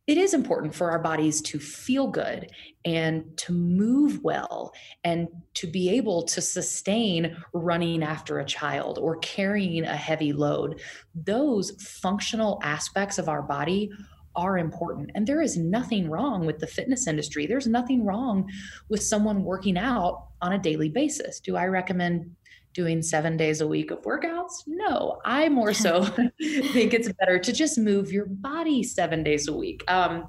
[0.06, 2.50] it is important for our bodies to feel good
[2.84, 9.16] and to move well and to be able to sustain running after a child or
[9.16, 10.80] carrying a heavy load.
[11.14, 13.90] Those functional aspects of our body
[14.36, 15.10] are important.
[15.14, 17.46] And there is nothing wrong with the fitness industry.
[17.46, 18.48] There's nothing wrong
[18.88, 21.40] with someone working out on a daily basis.
[21.40, 22.36] Do I recommend
[22.76, 24.64] doing seven days a week of workouts?
[24.66, 26.04] No, I more so
[26.42, 29.82] think it's better to just move your body seven days a week.
[29.88, 30.28] Um,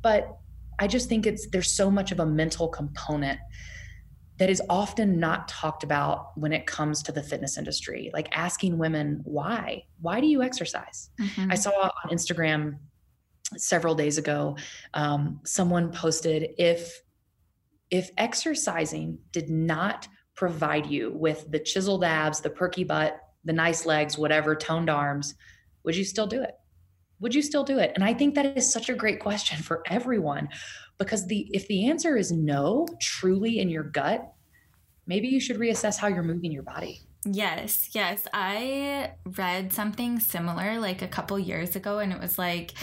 [0.00, 0.38] but
[0.78, 3.40] I just think it's there's so much of a mental component
[4.38, 8.10] that is often not talked about when it comes to the fitness industry.
[8.14, 9.82] Like asking women why?
[10.00, 11.10] Why do you exercise?
[11.20, 11.50] Mm-hmm.
[11.50, 12.78] I saw on Instagram
[13.56, 14.56] several days ago
[14.94, 17.02] um, someone posted if
[17.90, 20.06] if exercising did not
[20.38, 25.34] provide you with the chiseled abs, the perky butt, the nice legs, whatever, toned arms,
[25.82, 26.54] would you still do it?
[27.18, 27.90] Would you still do it?
[27.96, 30.48] And I think that is such a great question for everyone
[30.96, 34.32] because the if the answer is no, truly in your gut,
[35.08, 37.00] maybe you should reassess how you're moving your body.
[37.24, 38.28] Yes, yes.
[38.32, 42.74] I read something similar like a couple years ago and it was like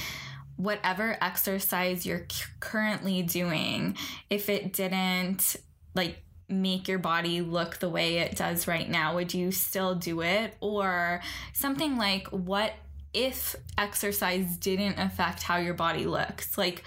[0.57, 2.27] whatever exercise you're
[2.59, 3.95] currently doing,
[4.29, 5.55] if it didn't
[5.93, 10.21] like make your body look the way it does right now, would you still do
[10.21, 10.55] it?
[10.59, 11.21] Or
[11.53, 12.73] something like, what
[13.13, 16.57] if exercise didn't affect how your body looks?
[16.57, 16.83] Like,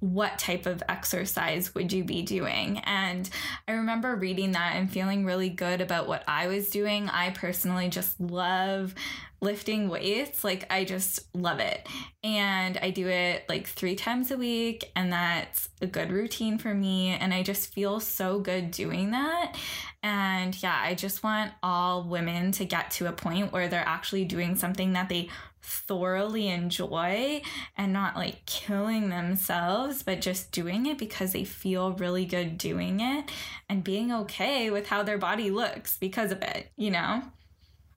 [0.00, 2.78] what type of exercise would you be doing?
[2.84, 3.28] And
[3.66, 7.08] I remember reading that and feeling really good about what I was doing.
[7.08, 8.94] I personally just love
[9.40, 10.44] lifting weights.
[10.44, 11.88] Like, I just love it.
[12.22, 16.74] And I do it like three times a week, and that's a good routine for
[16.74, 17.08] me.
[17.08, 19.56] And I just feel so good doing that.
[20.02, 24.24] And yeah, I just want all women to get to a point where they're actually
[24.24, 25.28] doing something that they
[25.68, 27.42] thoroughly enjoy
[27.76, 33.00] and not like killing themselves, but just doing it because they feel really good doing
[33.00, 33.30] it
[33.68, 37.22] and being okay with how their body looks because of it, you know?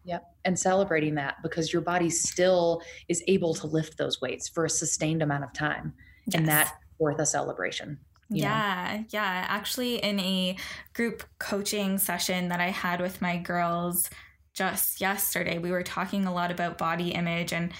[0.03, 0.23] Yep.
[0.43, 4.69] And celebrating that because your body still is able to lift those weights for a
[4.69, 5.93] sustained amount of time.
[6.25, 6.35] Yes.
[6.35, 7.99] And that's worth a celebration.
[8.29, 9.05] Yeah, know?
[9.09, 9.45] yeah.
[9.47, 10.57] Actually, in a
[10.93, 14.09] group coaching session that I had with my girls
[14.53, 17.71] just yesterday, we were talking a lot about body image and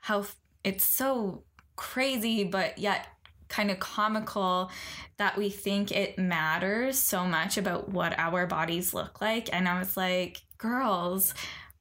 [0.00, 0.26] how
[0.64, 1.42] it's so
[1.76, 3.06] crazy, but yet
[3.48, 4.70] kind of comical
[5.18, 9.52] that we think it matters so much about what our bodies look like.
[9.52, 11.32] And I was like, girls,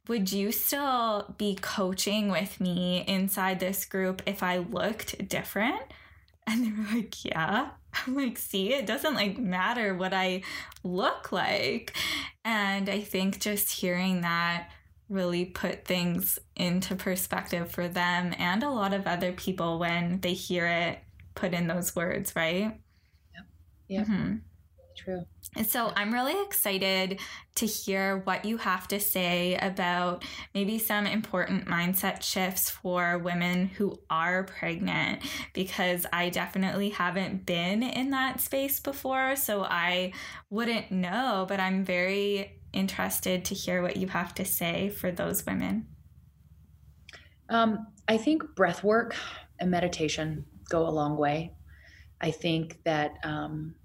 [0.08, 5.82] would you still be coaching with me inside this group if I looked different?
[6.48, 7.70] And they were like, yeah.
[8.08, 10.44] I'm like, see, it doesn't like matter what I
[10.84, 11.96] look like.
[12.44, 14.70] And I think just hearing that
[15.10, 20.34] really put things into perspective for them and a lot of other people when they
[20.34, 21.00] hear it
[21.36, 22.80] put in those words, right?
[23.36, 23.46] Yep.
[23.88, 24.04] Yeah.
[24.04, 24.36] Mm-hmm.
[24.98, 25.26] True.
[25.64, 27.20] So I'm really excited
[27.56, 33.68] to hear what you have to say about maybe some important mindset shifts for women
[33.68, 35.22] who are pregnant
[35.54, 39.38] because I definitely haven't been in that space before.
[39.38, 40.12] So I
[40.50, 45.46] wouldn't know, but I'm very interested to hear what you have to say for those
[45.46, 45.88] women.
[47.48, 49.16] Um, I think breath work
[49.60, 51.54] and meditation go a long way.
[52.20, 53.14] I think that.
[53.24, 53.76] Um,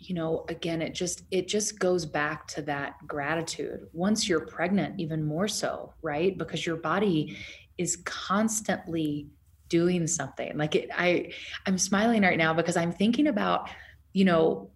[0.00, 3.86] you know again it just it just goes back to that gratitude.
[3.92, 6.36] Once you're pregnant even more so right?
[6.36, 7.36] Because your body
[7.78, 9.28] is constantly
[9.68, 10.56] doing something.
[10.56, 11.32] Like it i
[11.66, 13.70] i'm smiling right now because i'm thinking about
[14.12, 14.70] you know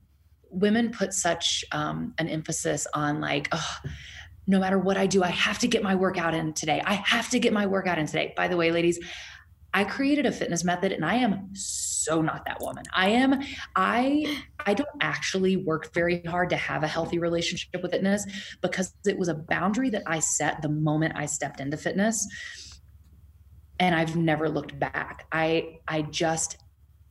[0.50, 3.76] women put such um, an emphasis on like oh
[4.46, 6.80] no matter what i do i have to get my workout in today.
[6.84, 8.32] I have to get my workout in today.
[8.36, 9.00] By the way ladies
[9.72, 12.84] I created a fitness method and I am so not that woman.
[12.92, 13.42] I am
[13.76, 18.26] I I don't actually work very hard to have a healthy relationship with fitness
[18.60, 22.26] because it was a boundary that I set the moment I stepped into fitness
[23.78, 25.26] and I've never looked back.
[25.32, 26.58] I I just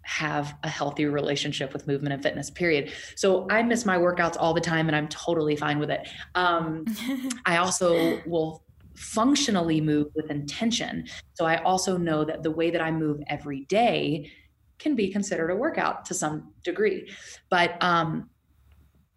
[0.06, 4.54] have a healthy relationship with movement and fitness period so i miss my workouts all
[4.54, 6.06] the time and i'm totally fine with it
[6.36, 6.84] um,
[7.46, 8.66] i also will
[8.96, 11.06] functionally move with intention.
[11.34, 14.32] So I also know that the way that I move every day
[14.80, 17.12] can be considered a workout to some degree.
[17.50, 18.30] But um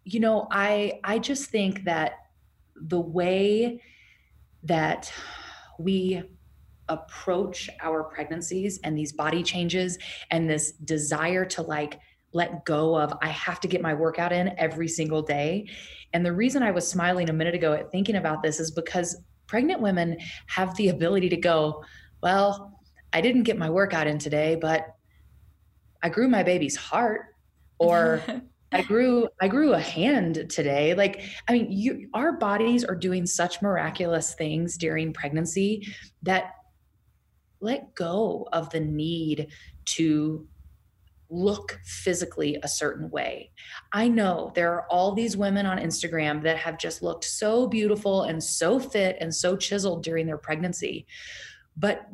[0.03, 2.13] you know, I I just think that
[2.75, 3.81] the way
[4.63, 5.11] that
[5.79, 6.23] we
[6.89, 9.97] approach our pregnancies and these body changes
[10.31, 11.99] and this desire to like
[12.33, 15.67] let go of I have to get my workout in every single day.
[16.13, 19.21] And the reason I was smiling a minute ago at thinking about this is because
[19.47, 21.83] pregnant women have the ability to go,
[22.21, 22.79] well,
[23.13, 24.96] I didn't get my workout in today, but
[26.03, 27.21] I grew my baby's heart
[27.79, 28.21] or
[28.71, 30.93] I grew I grew a hand today.
[30.93, 35.87] Like I mean, you our bodies are doing such miraculous things during pregnancy
[36.23, 36.51] that
[37.59, 39.47] let go of the need
[39.85, 40.47] to
[41.29, 43.51] look physically a certain way.
[43.91, 48.23] I know there are all these women on Instagram that have just looked so beautiful
[48.23, 51.05] and so fit and so chiseled during their pregnancy.
[51.75, 52.07] But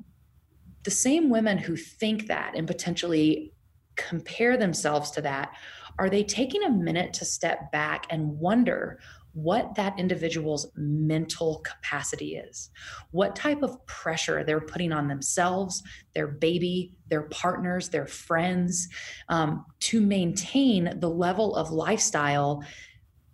[0.84, 3.54] the same women who think that and potentially
[3.96, 5.54] compare themselves to that,
[6.00, 9.00] are they taking a minute to step back and wonder
[9.34, 12.70] what that individual's mental capacity is,
[13.12, 15.82] what type of pressure they're putting on themselves,
[16.14, 18.88] their baby, their partners, their friends,
[19.30, 22.64] um, to maintain the level of lifestyle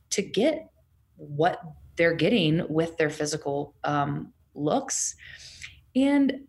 [0.10, 0.70] to get
[1.18, 1.62] what
[1.98, 5.16] they're getting with their physical um, looks.
[5.96, 6.46] And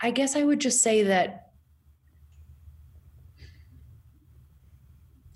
[0.00, 1.45] I guess I would just say that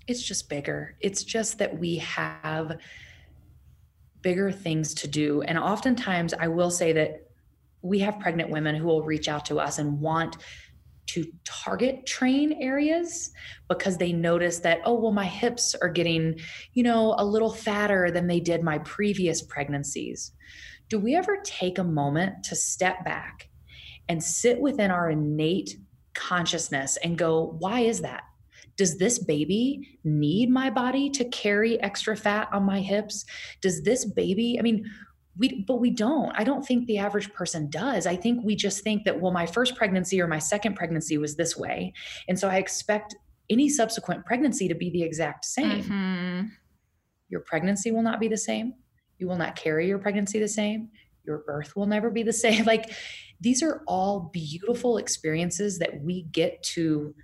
[0.07, 0.95] it's just bigger.
[0.99, 2.77] It's just that we have
[4.21, 5.41] bigger things to do.
[5.41, 7.27] And oftentimes, I will say that
[7.81, 10.37] we have pregnant women who will reach out to us and want
[11.07, 13.31] to target train areas
[13.67, 16.39] because they notice that oh well my hips are getting
[16.73, 20.31] you know a little fatter than they did my previous pregnancies
[20.89, 23.49] do we ever take a moment to step back
[24.09, 25.75] and sit within our innate
[26.13, 28.23] consciousness and go why is that
[28.77, 33.25] does this baby need my body to carry extra fat on my hips?
[33.61, 34.89] Does this baby, I mean,
[35.37, 36.31] we but we don't.
[36.35, 38.05] I don't think the average person does.
[38.05, 41.35] I think we just think that well my first pregnancy or my second pregnancy was
[41.35, 41.93] this way.
[42.27, 43.15] And so i expect
[43.49, 45.83] any subsequent pregnancy to be the exact same.
[45.83, 46.41] Mm-hmm.
[47.29, 48.73] your pregnancy will not be the same.
[49.19, 50.89] You will not carry your pregnancy the same.
[51.25, 52.65] Your birth will never be the same.
[52.65, 52.91] Like
[53.39, 57.15] these are all beautiful experiences that we get to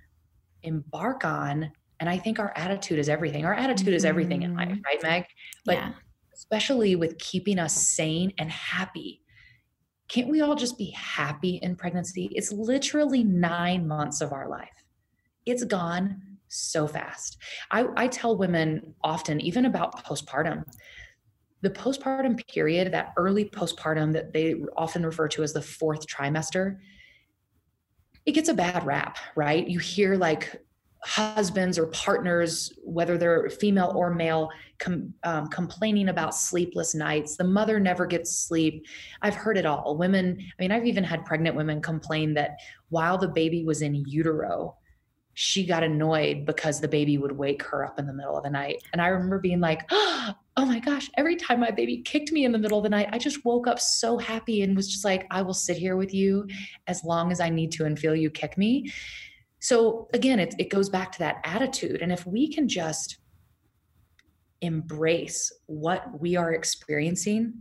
[0.62, 3.94] embark on and i think our attitude is everything our attitude mm-hmm.
[3.94, 4.80] is everything in life mm-hmm.
[4.84, 5.24] right meg
[5.64, 5.92] but yeah.
[6.34, 9.22] especially with keeping us sane and happy
[10.08, 14.84] can't we all just be happy in pregnancy it's literally nine months of our life
[15.46, 17.38] it's gone so fast
[17.70, 20.64] i, I tell women often even about postpartum
[21.60, 26.78] the postpartum period that early postpartum that they often refer to as the fourth trimester
[28.28, 29.66] it gets a bad rap, right?
[29.66, 30.62] You hear like
[31.02, 37.38] husbands or partners, whether they're female or male, com, um, complaining about sleepless nights.
[37.38, 38.84] The mother never gets sleep.
[39.22, 39.96] I've heard it all.
[39.96, 42.58] Women, I mean, I've even had pregnant women complain that
[42.90, 44.76] while the baby was in utero,
[45.40, 48.50] she got annoyed because the baby would wake her up in the middle of the
[48.50, 48.82] night.
[48.92, 52.50] And I remember being like, oh my gosh, every time my baby kicked me in
[52.50, 55.28] the middle of the night, I just woke up so happy and was just like,
[55.30, 56.48] I will sit here with you
[56.88, 58.92] as long as I need to and feel you kick me.
[59.60, 62.02] So again, it, it goes back to that attitude.
[62.02, 63.18] And if we can just
[64.60, 67.54] embrace what we are experiencing,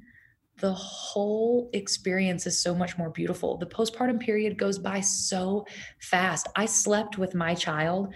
[0.60, 3.58] the whole experience is so much more beautiful.
[3.58, 5.66] The postpartum period goes by so
[6.01, 6.47] fast.
[6.55, 8.14] I slept with my child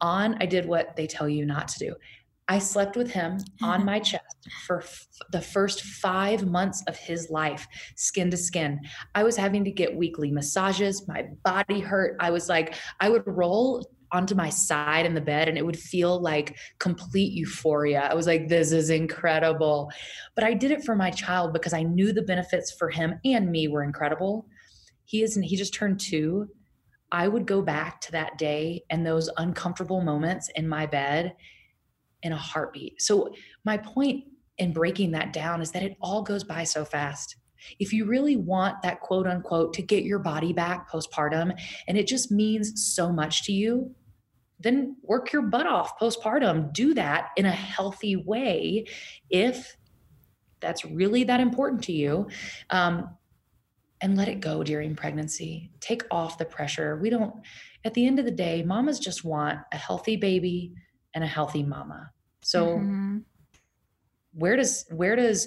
[0.00, 1.94] on, I did what they tell you not to do.
[2.48, 7.30] I slept with him on my chest for f- the first five months of his
[7.30, 7.66] life,
[7.96, 8.80] skin to skin.
[9.14, 11.06] I was having to get weekly massages.
[11.08, 12.16] My body hurt.
[12.20, 15.78] I was like, I would roll onto my side in the bed and it would
[15.78, 18.02] feel like complete euphoria.
[18.02, 19.90] I was like, this is incredible.
[20.34, 23.50] But I did it for my child because I knew the benefits for him and
[23.50, 24.46] me were incredible.
[25.04, 26.48] He isn't, he just turned two.
[27.10, 31.34] I would go back to that day and those uncomfortable moments in my bed
[32.22, 33.02] in a heartbeat.
[33.02, 33.34] So,
[33.64, 34.24] my point
[34.58, 37.36] in breaking that down is that it all goes by so fast.
[37.78, 41.52] If you really want that quote unquote to get your body back postpartum
[41.88, 43.94] and it just means so much to you,
[44.62, 46.72] then work your butt off postpartum.
[46.72, 48.86] Do that in a healthy way
[49.30, 49.76] if
[50.60, 52.28] that's really that important to you.
[52.70, 53.10] Um,
[54.02, 55.70] and let it go during pregnancy.
[55.80, 56.98] Take off the pressure.
[57.00, 57.32] We don't,
[57.84, 60.74] at the end of the day, mamas just want a healthy baby
[61.14, 62.10] and a healthy mama.
[62.42, 63.18] So mm-hmm.
[64.34, 65.46] where does where does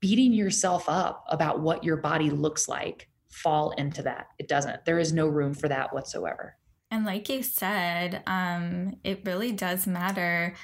[0.00, 4.26] beating yourself up about what your body looks like fall into that?
[4.38, 4.84] It doesn't.
[4.84, 6.56] There is no room for that whatsoever.
[6.92, 10.54] And like you said, um, it really does matter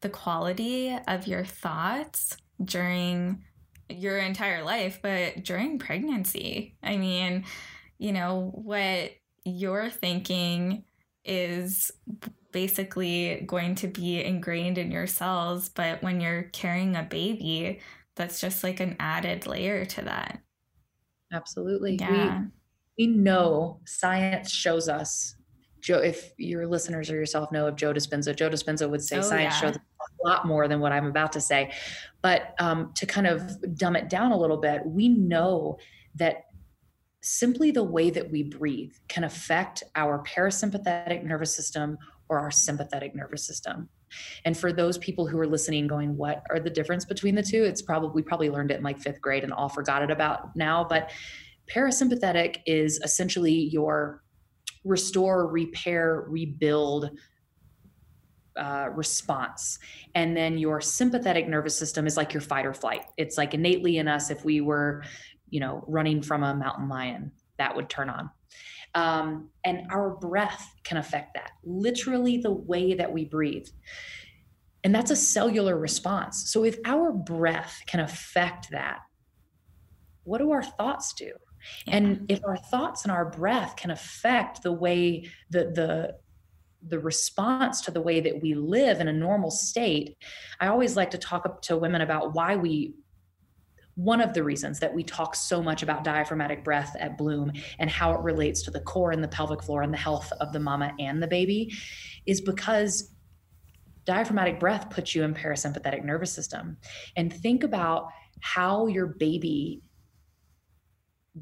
[0.00, 3.44] the quality of your thoughts during
[3.88, 6.76] your entire life, but during pregnancy.
[6.82, 7.44] I mean,
[7.98, 9.12] you know, what
[9.44, 10.82] you're thinking
[11.24, 11.92] is
[12.50, 17.78] basically going to be ingrained in your cells, but when you're carrying a baby,
[18.16, 20.40] that's just like an added layer to that.
[21.32, 21.94] Absolutely.
[22.00, 22.42] Yeah.
[22.98, 25.35] We, we know science shows us
[25.86, 29.22] Joe, if your listeners or yourself know of Joe Dispenza, Joe Dispenza would say oh,
[29.22, 29.70] science yeah.
[29.70, 31.70] shows a lot more than what I'm about to say.
[32.22, 35.78] But um, to kind of dumb it down a little bit, we know
[36.16, 36.46] that
[37.22, 41.96] simply the way that we breathe can affect our parasympathetic nervous system
[42.28, 43.88] or our sympathetic nervous system.
[44.44, 47.62] And for those people who are listening, going, what are the difference between the two?
[47.62, 50.56] It's probably, we probably learned it in like fifth grade and all forgot it about
[50.56, 50.82] now.
[50.82, 51.12] But
[51.72, 54.24] parasympathetic is essentially your
[54.86, 57.10] restore, repair, rebuild
[58.56, 59.78] uh, response.
[60.14, 63.04] And then your sympathetic nervous system is like your fight or flight.
[63.16, 65.02] It's like innately in us, if we were,
[65.50, 68.30] you know, running from a mountain lion, that would turn on.
[68.94, 73.66] Um, and our breath can affect that, literally, the way that we breathe.
[74.84, 76.50] And that's a cellular response.
[76.50, 79.00] So if our breath can affect that,
[80.22, 81.32] what do our thoughts do?
[81.86, 81.96] Yeah.
[81.96, 86.16] And if our thoughts and our breath can affect the way the the
[86.88, 90.16] the response to the way that we live in a normal state,
[90.60, 92.94] I always like to talk to women about why we
[93.96, 97.88] one of the reasons that we talk so much about diaphragmatic breath at Bloom and
[97.88, 100.60] how it relates to the core and the pelvic floor and the health of the
[100.60, 101.72] mama and the baby
[102.26, 103.14] is because
[104.04, 106.76] diaphragmatic breath puts you in parasympathetic nervous system.
[107.16, 108.08] And think about
[108.40, 109.82] how your baby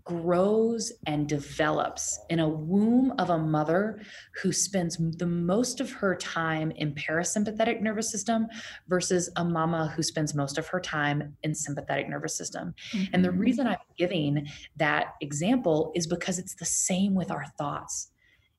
[0.03, 4.01] grows and develops in a womb of a mother
[4.43, 8.49] who spends the most of her time in parasympathetic nervous system
[8.89, 12.75] versus a mama who spends most of her time in sympathetic nervous system.
[12.93, 13.15] Mm-hmm.
[13.15, 13.39] And the mm-hmm.
[13.39, 18.11] reason I'm giving that example is because it's the same with our thoughts.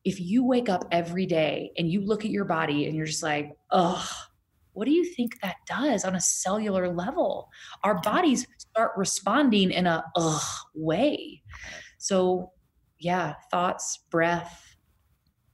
[0.05, 3.23] If you wake up every day and you look at your body and you're just
[3.23, 4.07] like, oh,
[4.75, 7.49] what do you think that does on a cellular level?
[7.83, 10.41] Our bodies start responding in a ugh
[10.75, 11.41] way.
[11.97, 12.51] So,
[12.99, 14.75] yeah, thoughts, breath,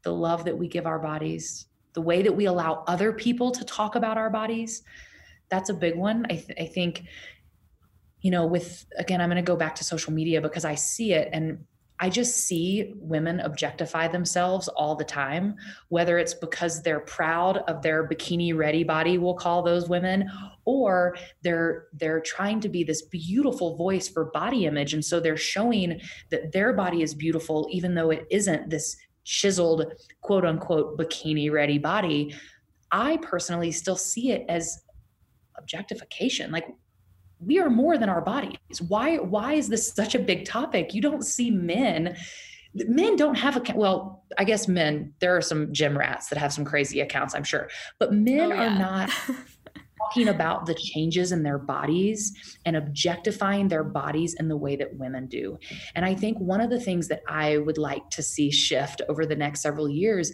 [0.01, 3.63] the love that we give our bodies, the way that we allow other people to
[3.63, 4.82] talk about our bodies,
[5.49, 6.26] that's a big one.
[6.26, 7.03] I, th- I think,
[8.22, 11.13] you know, with again, I'm going to go back to social media because I see
[11.13, 11.65] it and
[12.03, 15.55] I just see women objectify themselves all the time,
[15.89, 20.27] whether it's because they're proud of their bikini ready body, we'll call those women,
[20.65, 25.37] or they're they're trying to be this beautiful voice for body image and so they're
[25.37, 31.51] showing that their body is beautiful even though it isn't this chiseled quote unquote bikini
[31.51, 32.35] ready body.
[32.91, 34.81] I personally still see it as
[35.57, 36.51] objectification.
[36.51, 36.65] Like
[37.43, 38.81] we are more than our bodies.
[38.87, 40.93] Why why is this such a big topic?
[40.93, 42.15] You don't see men
[42.73, 46.53] men don't have a well i guess men there are some gym rats that have
[46.53, 47.69] some crazy accounts i'm sure
[47.99, 48.75] but men oh, yeah.
[48.75, 49.09] are not
[49.99, 54.95] talking about the changes in their bodies and objectifying their bodies in the way that
[54.95, 55.57] women do
[55.95, 59.25] and i think one of the things that i would like to see shift over
[59.25, 60.31] the next several years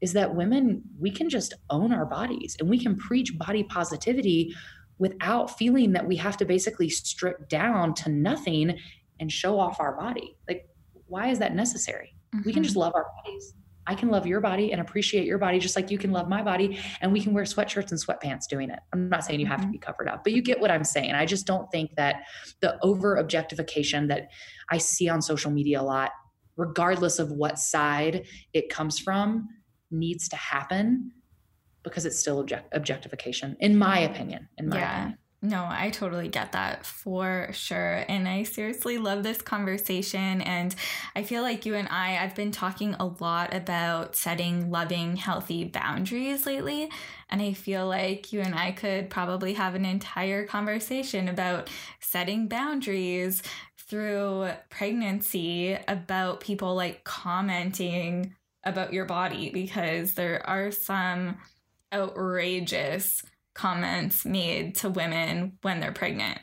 [0.00, 4.54] is that women we can just own our bodies and we can preach body positivity
[5.00, 8.78] without feeling that we have to basically strip down to nothing
[9.18, 10.36] and show off our body.
[10.46, 10.68] Like,
[11.06, 12.14] why is that necessary?
[12.34, 12.42] Mm-hmm.
[12.46, 12.82] We can just mm-hmm.
[12.82, 13.54] love our bodies.
[13.86, 16.42] I can love your body and appreciate your body just like you can love my
[16.42, 16.78] body.
[17.00, 18.78] And we can wear sweatshirts and sweatpants doing it.
[18.92, 19.70] I'm not saying you have mm-hmm.
[19.70, 21.12] to be covered up, but you get what I'm saying.
[21.12, 22.24] I just don't think that
[22.60, 24.28] the over objectification that
[24.68, 26.10] I see on social media a lot,
[26.58, 29.48] regardless of what side it comes from,
[29.90, 31.10] needs to happen
[31.82, 34.96] because it's still object- objectification in my opinion in my yeah.
[34.96, 38.04] opinion no, I totally get that for sure.
[38.08, 40.42] And I seriously love this conversation.
[40.42, 40.74] And
[41.16, 45.64] I feel like you and I, I've been talking a lot about setting loving, healthy
[45.64, 46.90] boundaries lately.
[47.30, 51.70] And I feel like you and I could probably have an entire conversation about
[52.00, 53.42] setting boundaries
[53.78, 61.38] through pregnancy, about people like commenting about your body, because there are some
[61.92, 63.22] outrageous
[63.54, 66.38] comments made to women when they're pregnant.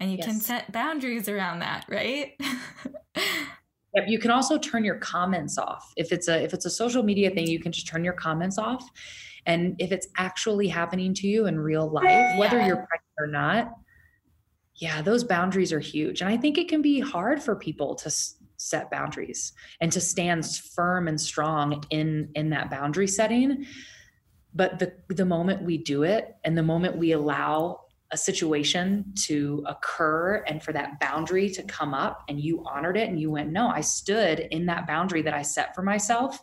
[0.00, 0.26] And you yes.
[0.26, 2.32] can set boundaries around that, right?
[3.16, 5.92] yep, you can also turn your comments off.
[5.96, 8.58] If it's a if it's a social media thing, you can just turn your comments
[8.58, 8.86] off.
[9.46, 13.72] And if it's actually happening to you in real life, whether you're pregnant or not,
[14.74, 16.20] yeah, those boundaries are huge.
[16.20, 18.10] And I think it can be hard for people to
[18.58, 23.64] set boundaries and to stand firm and strong in in that boundary setting
[24.56, 27.80] but the the moment we do it and the moment we allow
[28.12, 33.08] a situation to occur and for that boundary to come up and you honored it
[33.08, 36.38] and you went, no, I stood in that boundary that I set for myself,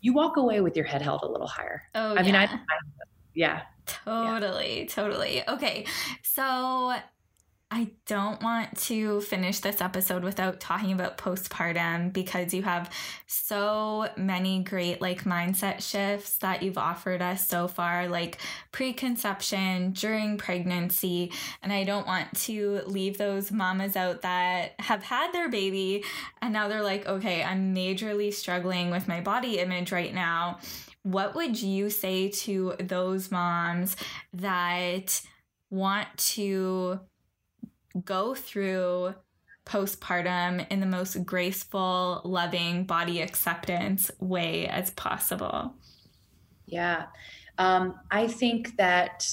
[0.00, 1.82] you walk away with your head held a little higher.
[1.94, 2.58] Oh, I mean, I, I
[3.34, 3.62] yeah.
[3.86, 4.86] Totally, yeah.
[4.86, 5.48] totally.
[5.48, 5.86] Okay.
[6.22, 6.94] So
[7.72, 12.92] I don't want to finish this episode without talking about postpartum because you have
[13.28, 18.38] so many great like mindset shifts that you've offered us so far, like
[18.72, 21.30] preconception, during pregnancy.
[21.62, 26.02] And I don't want to leave those mamas out that have had their baby
[26.42, 30.58] and now they're like, okay, I'm majorly struggling with my body image right now.
[31.04, 33.94] What would you say to those moms
[34.34, 35.22] that
[35.70, 36.98] want to
[38.04, 39.14] go through
[39.66, 45.74] postpartum in the most graceful, loving body acceptance way as possible?
[46.66, 47.06] Yeah.
[47.58, 49.26] Um, I think that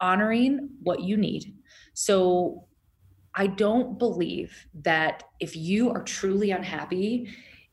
[0.00, 1.54] honoring what you need.
[1.94, 2.66] So
[3.34, 7.28] I don't believe that if you are truly unhappy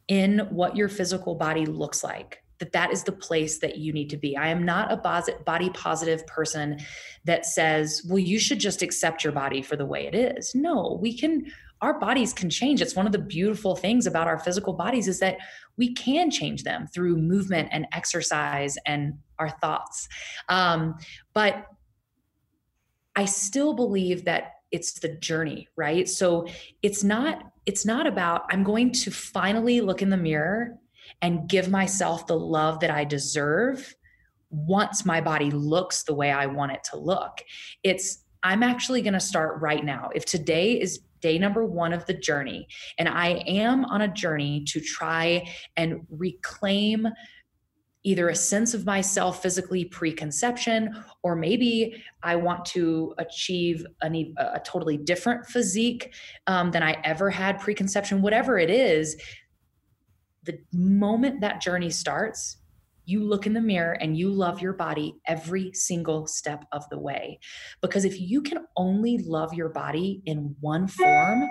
[0.07, 4.10] in what your physical body looks like, that that is the place that you need
[4.10, 4.36] to be.
[4.38, 4.97] I am not a
[5.45, 6.78] body positive person
[7.26, 10.53] that says, well, you should just accept your body for the way it is.
[10.53, 11.45] No, we can,
[11.82, 12.82] our bodies can change.
[12.82, 15.38] It's one of the beautiful things about our physical bodies is that
[15.78, 20.10] we can change them through movement and exercise and our thoughts.
[20.49, 20.95] Um,
[21.34, 21.66] but
[23.16, 26.45] I still believe that it's the journey right so
[26.84, 30.78] it's not it's not about i'm going to finally look in the mirror
[31.22, 33.95] and give myself the love that I deserve
[34.49, 37.41] once my body looks the way I want it to look.
[37.84, 40.10] It's, I'm actually going to start right now.
[40.16, 44.64] If today is day number one of the journey, and I am on a journey
[44.68, 47.07] to try and reclaim
[48.03, 54.62] either a sense of myself physically preconception or maybe i want to achieve a, a
[54.64, 56.14] totally different physique
[56.47, 59.22] um, than i ever had preconception whatever it is
[60.49, 62.57] the moment that journey starts,
[63.05, 66.99] you look in the mirror and you love your body every single step of the
[66.99, 67.39] way.
[67.81, 71.47] Because if you can only love your body in one form,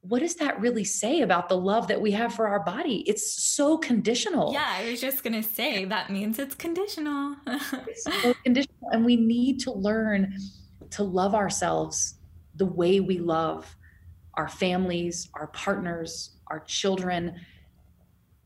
[0.00, 3.02] what does that really say about the love that we have for our body?
[3.06, 4.52] It's so conditional.
[4.52, 7.36] Yeah, I was just going to say that means it's conditional.
[7.46, 8.90] it's so conditional.
[8.92, 10.36] And we need to learn
[10.90, 12.16] to love ourselves
[12.54, 13.74] the way we love
[14.34, 17.34] our families, our partners, our children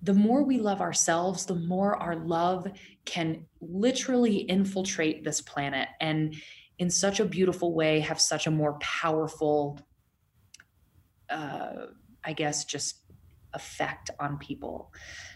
[0.03, 2.69] the more we love ourselves, the more our love
[3.05, 6.37] can literally infiltrate this planet and
[6.79, 9.81] in such a beautiful way have such a more powerful,
[11.29, 11.87] uh,
[12.25, 13.03] I guess, just
[13.53, 14.93] effect on people.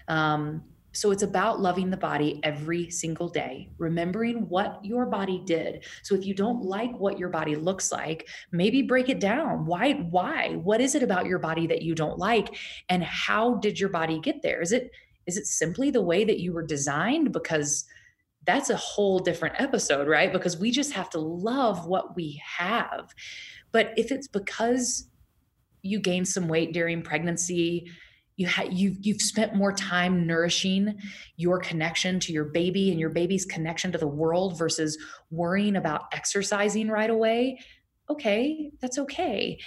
[0.07, 0.63] Um,
[0.93, 5.85] so it's about loving the body every single day, remembering what your body did.
[6.03, 9.65] So if you don't like what your body looks like, maybe break it down.
[9.65, 10.57] Why why?
[10.57, 12.57] What is it about your body that you don't like
[12.89, 14.61] and how did your body get there?
[14.61, 14.91] Is it
[15.27, 17.85] is it simply the way that you were designed because
[18.45, 20.33] that's a whole different episode, right?
[20.33, 23.15] Because we just have to love what we have.
[23.71, 25.09] But if it's because
[25.83, 27.87] you gained some weight during pregnancy,
[28.43, 30.99] you ha- you've you've spent more time nourishing
[31.37, 34.99] your connection to your baby and your baby's connection to the world versus
[35.31, 37.59] worrying about exercising right away
[38.11, 39.59] okay that's okay.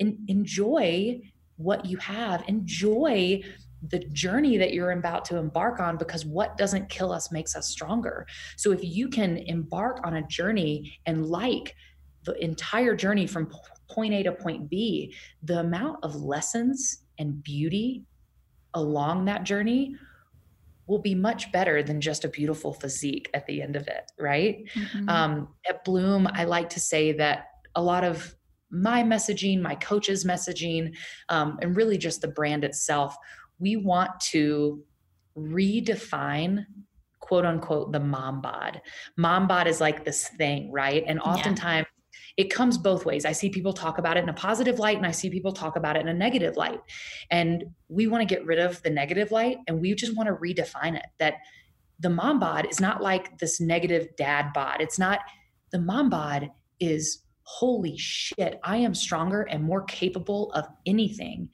[0.00, 1.20] En- enjoy
[1.56, 2.44] what you have.
[2.48, 3.42] Enjoy
[3.88, 7.68] the journey that you're about to embark on because what doesn't kill us makes us
[7.68, 8.26] stronger.
[8.56, 11.74] So if you can embark on a journey and like
[12.24, 13.50] the entire journey from
[13.90, 18.04] point A to point B, the amount of lessons and beauty
[18.74, 19.96] along that journey
[20.86, 24.64] will be much better than just a beautiful physique at the end of it, right?
[24.74, 25.08] Mm-hmm.
[25.08, 28.34] Um, at Bloom, I like to say that a lot of
[28.70, 30.94] my messaging, my coach's messaging,
[31.28, 33.16] um, and really just the brand itself,
[33.58, 34.82] we want to
[35.36, 36.64] redefine
[37.20, 38.82] quote unquote the mom bod.
[39.16, 41.04] Mom bod is like this thing, right?
[41.06, 41.86] And oftentimes
[42.36, 43.24] it comes both ways.
[43.24, 45.76] I see people talk about it in a positive light and I see people talk
[45.76, 46.80] about it in a negative light.
[47.30, 50.34] And we want to get rid of the negative light and we just want to
[50.34, 51.34] redefine it that
[52.00, 54.80] the mom bod is not like this negative dad bod.
[54.80, 55.20] It's not
[55.70, 61.48] the mom bod is holy shit, I am stronger and more capable of anything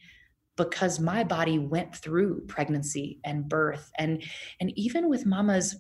[0.57, 4.23] because my body went through pregnancy and birth and
[4.61, 5.77] and even with mamas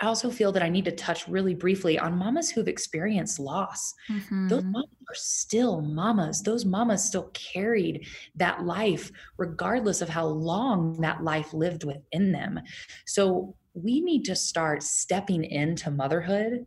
[0.00, 3.94] I also feel that I need to touch really briefly on mamas who've experienced loss.
[4.10, 4.48] Mm-hmm.
[4.48, 6.42] Those mamas are still mamas.
[6.42, 12.60] Those mamas still carried that life, regardless of how long that life lived within them.
[13.06, 16.66] So we need to start stepping into motherhood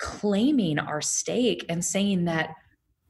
[0.00, 2.54] claiming our stake and saying that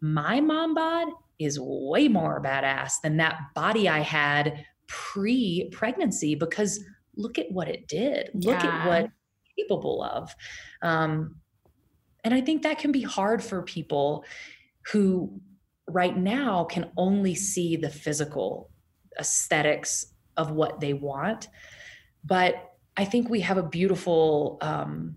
[0.00, 6.84] my mom bod is way more badass than that body I had pre pregnancy because
[7.16, 8.30] look at what it did.
[8.34, 8.66] Look yeah.
[8.66, 9.10] at what
[9.60, 10.34] capable of.
[10.82, 11.36] Um,
[12.24, 14.24] and I think that can be hard for people
[14.92, 15.40] who
[15.88, 18.70] right now can only see the physical
[19.18, 21.48] aesthetics of what they want.
[22.24, 22.54] But
[22.96, 25.16] I think we have a beautiful, um,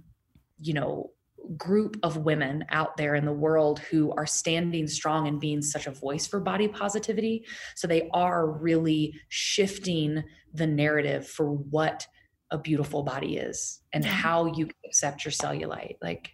[0.62, 1.12] you know,
[1.58, 5.88] group of women out there in the world who are standing strong and being such
[5.88, 7.46] a voice for body positivity.
[7.76, 10.24] So they are really shifting
[10.54, 12.08] the narrative for what
[12.54, 15.97] a beautiful body is and how you accept your cellulite.
[16.01, 16.32] Like,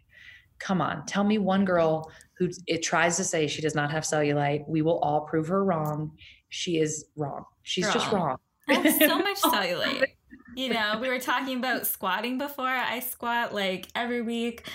[0.60, 4.04] come on, tell me one girl who it tries to say she does not have
[4.04, 4.68] cellulite.
[4.68, 6.12] We will all prove her wrong.
[6.50, 7.46] She is wrong.
[7.64, 7.94] She's wrong.
[7.94, 8.38] just wrong.
[8.68, 10.06] I have so much cellulite.
[10.56, 12.68] You know, we were talking about squatting before.
[12.68, 14.68] I squat like every week.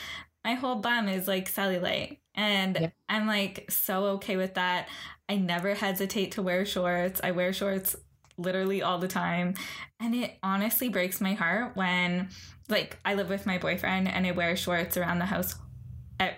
[0.44, 2.18] My whole bum is like cellulite.
[2.34, 2.90] And.
[3.14, 4.88] I'm like so okay with that.
[5.28, 7.20] I never hesitate to wear shorts.
[7.22, 7.94] I wear shorts
[8.36, 9.54] literally all the time.
[10.00, 12.28] And it honestly breaks my heart when,
[12.68, 15.54] like, I live with my boyfriend and I wear shorts around the house.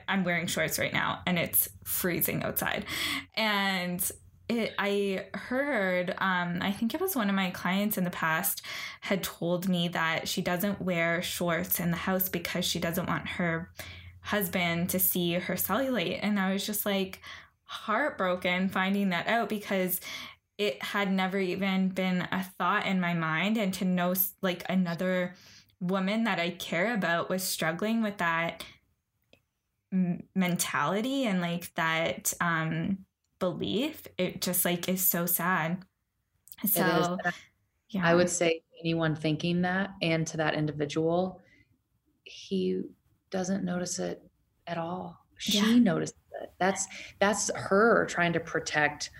[0.08, 2.86] I'm wearing shorts right now and it's freezing outside.
[3.34, 4.10] And
[4.48, 8.62] it, I heard, um, I think it was one of my clients in the past
[9.02, 13.28] had told me that she doesn't wear shorts in the house because she doesn't want
[13.28, 13.70] her
[14.20, 16.20] husband to see her cellulite.
[16.22, 17.20] And I was just like
[17.64, 20.00] heartbroken finding that out because
[20.58, 25.34] it had never even been a thought in my mind and to know like another
[25.80, 28.64] woman that I care about was struggling with that
[30.34, 32.98] mentality and like that um
[33.38, 35.84] belief it just like is so sad.
[36.64, 37.18] So
[37.90, 41.40] yeah I would say anyone thinking that and to that individual
[42.24, 42.82] he
[43.30, 44.22] doesn't notice it
[44.66, 45.18] at all.
[45.38, 45.78] She yeah.
[45.78, 46.52] noticed it.
[46.58, 46.86] That's
[47.20, 49.10] that's her trying to protect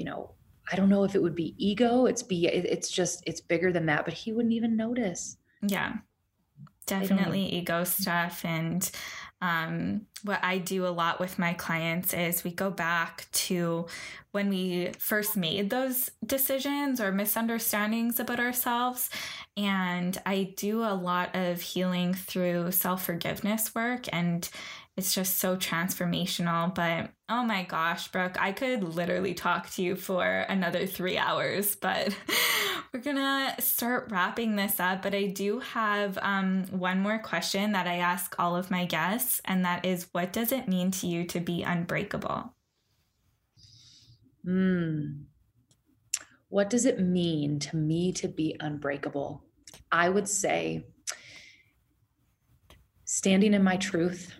[0.00, 0.32] you know,
[0.72, 2.06] I don't know if it would be ego.
[2.06, 5.36] It's be it's just it's bigger than that, but he wouldn't even notice.
[5.60, 5.98] Yeah.
[6.86, 8.90] Definitely ego stuff and
[9.42, 13.86] um, what I do a lot with my clients is we go back to
[14.32, 19.08] when we first made those decisions or misunderstandings about ourselves.
[19.56, 24.48] And I do a lot of healing through self forgiveness work and
[24.96, 26.74] it's just so transformational.
[26.74, 31.76] But oh my gosh, Brooke, I could literally talk to you for another three hours,
[31.76, 32.14] but
[32.92, 35.02] we're gonna start wrapping this up.
[35.02, 39.40] But I do have um, one more question that I ask all of my guests,
[39.44, 42.52] and that is what does it mean to you to be unbreakable?
[44.44, 45.22] Hmm.
[46.48, 49.44] What does it mean to me to be unbreakable?
[49.92, 50.86] I would say
[53.04, 54.34] standing in my truth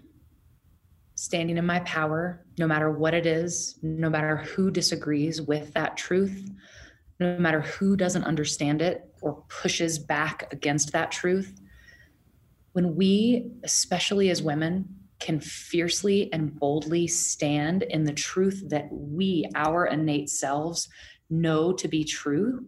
[1.21, 5.95] standing in my power, no matter what it is, no matter who disagrees with that
[5.95, 6.51] truth,
[7.19, 11.61] no matter who doesn't understand it or pushes back against that truth.
[12.73, 19.45] When we, especially as women, can fiercely and boldly stand in the truth that we,
[19.55, 20.89] our innate selves,
[21.29, 22.65] know to be true,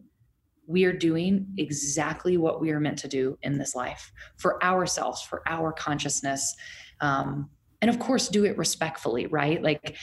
[0.66, 5.22] we are doing exactly what we are meant to do in this life for ourselves,
[5.22, 6.54] for our consciousness.
[7.00, 7.48] Um,
[7.82, 9.96] and of course do it respectfully right like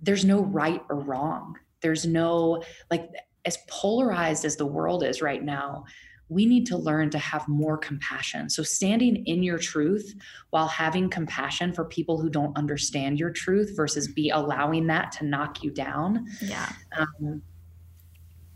[0.00, 3.10] there's no right or wrong there's no like
[3.44, 5.84] as polarized as the world is right now
[6.28, 8.50] we need to learn to have more compassion.
[8.50, 10.14] So, standing in your truth
[10.50, 15.24] while having compassion for people who don't understand your truth versus be allowing that to
[15.24, 16.26] knock you down.
[16.42, 16.70] Yeah.
[16.96, 17.42] Um,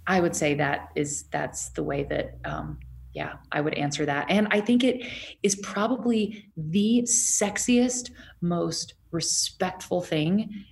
[0.07, 2.79] I would say that is that's the way that um,
[3.13, 4.27] yeah, I would answer that.
[4.31, 5.07] And I think it
[5.43, 8.11] is probably the sexiest,
[8.41, 10.65] most respectful thing,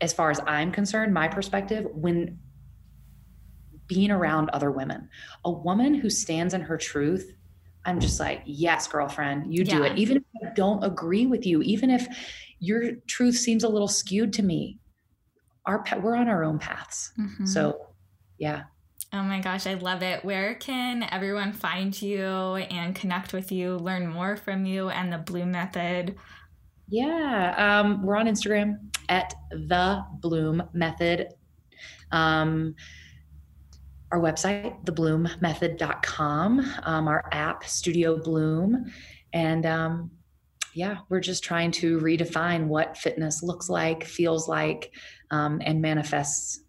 [0.00, 2.38] as far as I'm concerned, my perspective, when
[3.86, 5.08] being around other women.
[5.44, 7.32] A woman who stands in her truth,
[7.84, 9.84] I'm just like, yes, girlfriend, you do yeah.
[9.84, 9.98] it.
[9.98, 12.06] Even if I don't agree with you, even if
[12.58, 14.78] your truth seems a little skewed to me,
[15.64, 17.12] our we're on our own paths.
[17.18, 17.46] Mm-hmm.
[17.46, 17.86] So,
[18.38, 18.64] yeah,
[19.12, 20.24] Oh my gosh, I love it.
[20.24, 25.18] Where can everyone find you and connect with you, learn more from you and the
[25.18, 26.16] Bloom Method?
[26.88, 28.78] Yeah, um, we're on Instagram
[29.08, 31.28] at the Bloom Method.
[32.12, 32.74] Um,
[34.12, 38.92] our website, thebloom.method.com, um, our app, Studio Bloom.
[39.32, 40.10] And um,
[40.74, 44.92] yeah, we're just trying to redefine what fitness looks like, feels like,
[45.30, 46.60] um, and manifests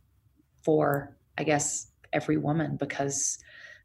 [0.63, 3.37] for, I guess, every woman because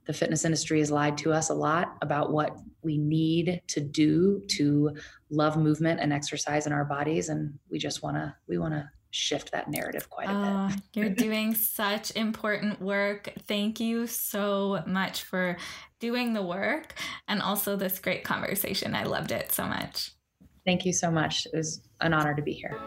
[0.06, 4.42] the fitness industry has lied to us a lot about what we need to do
[4.48, 4.90] to
[5.30, 8.88] love movement and exercise in our bodies and we just want to we want to
[9.12, 10.80] shift that narrative quite a oh, bit.
[10.94, 13.30] you're doing such important work.
[13.46, 15.58] Thank you so much for
[16.00, 16.94] doing the work
[17.28, 18.94] and also this great conversation.
[18.94, 20.12] I loved it so much.
[20.64, 21.46] Thank you so much.
[21.46, 22.78] It was an honor to be here.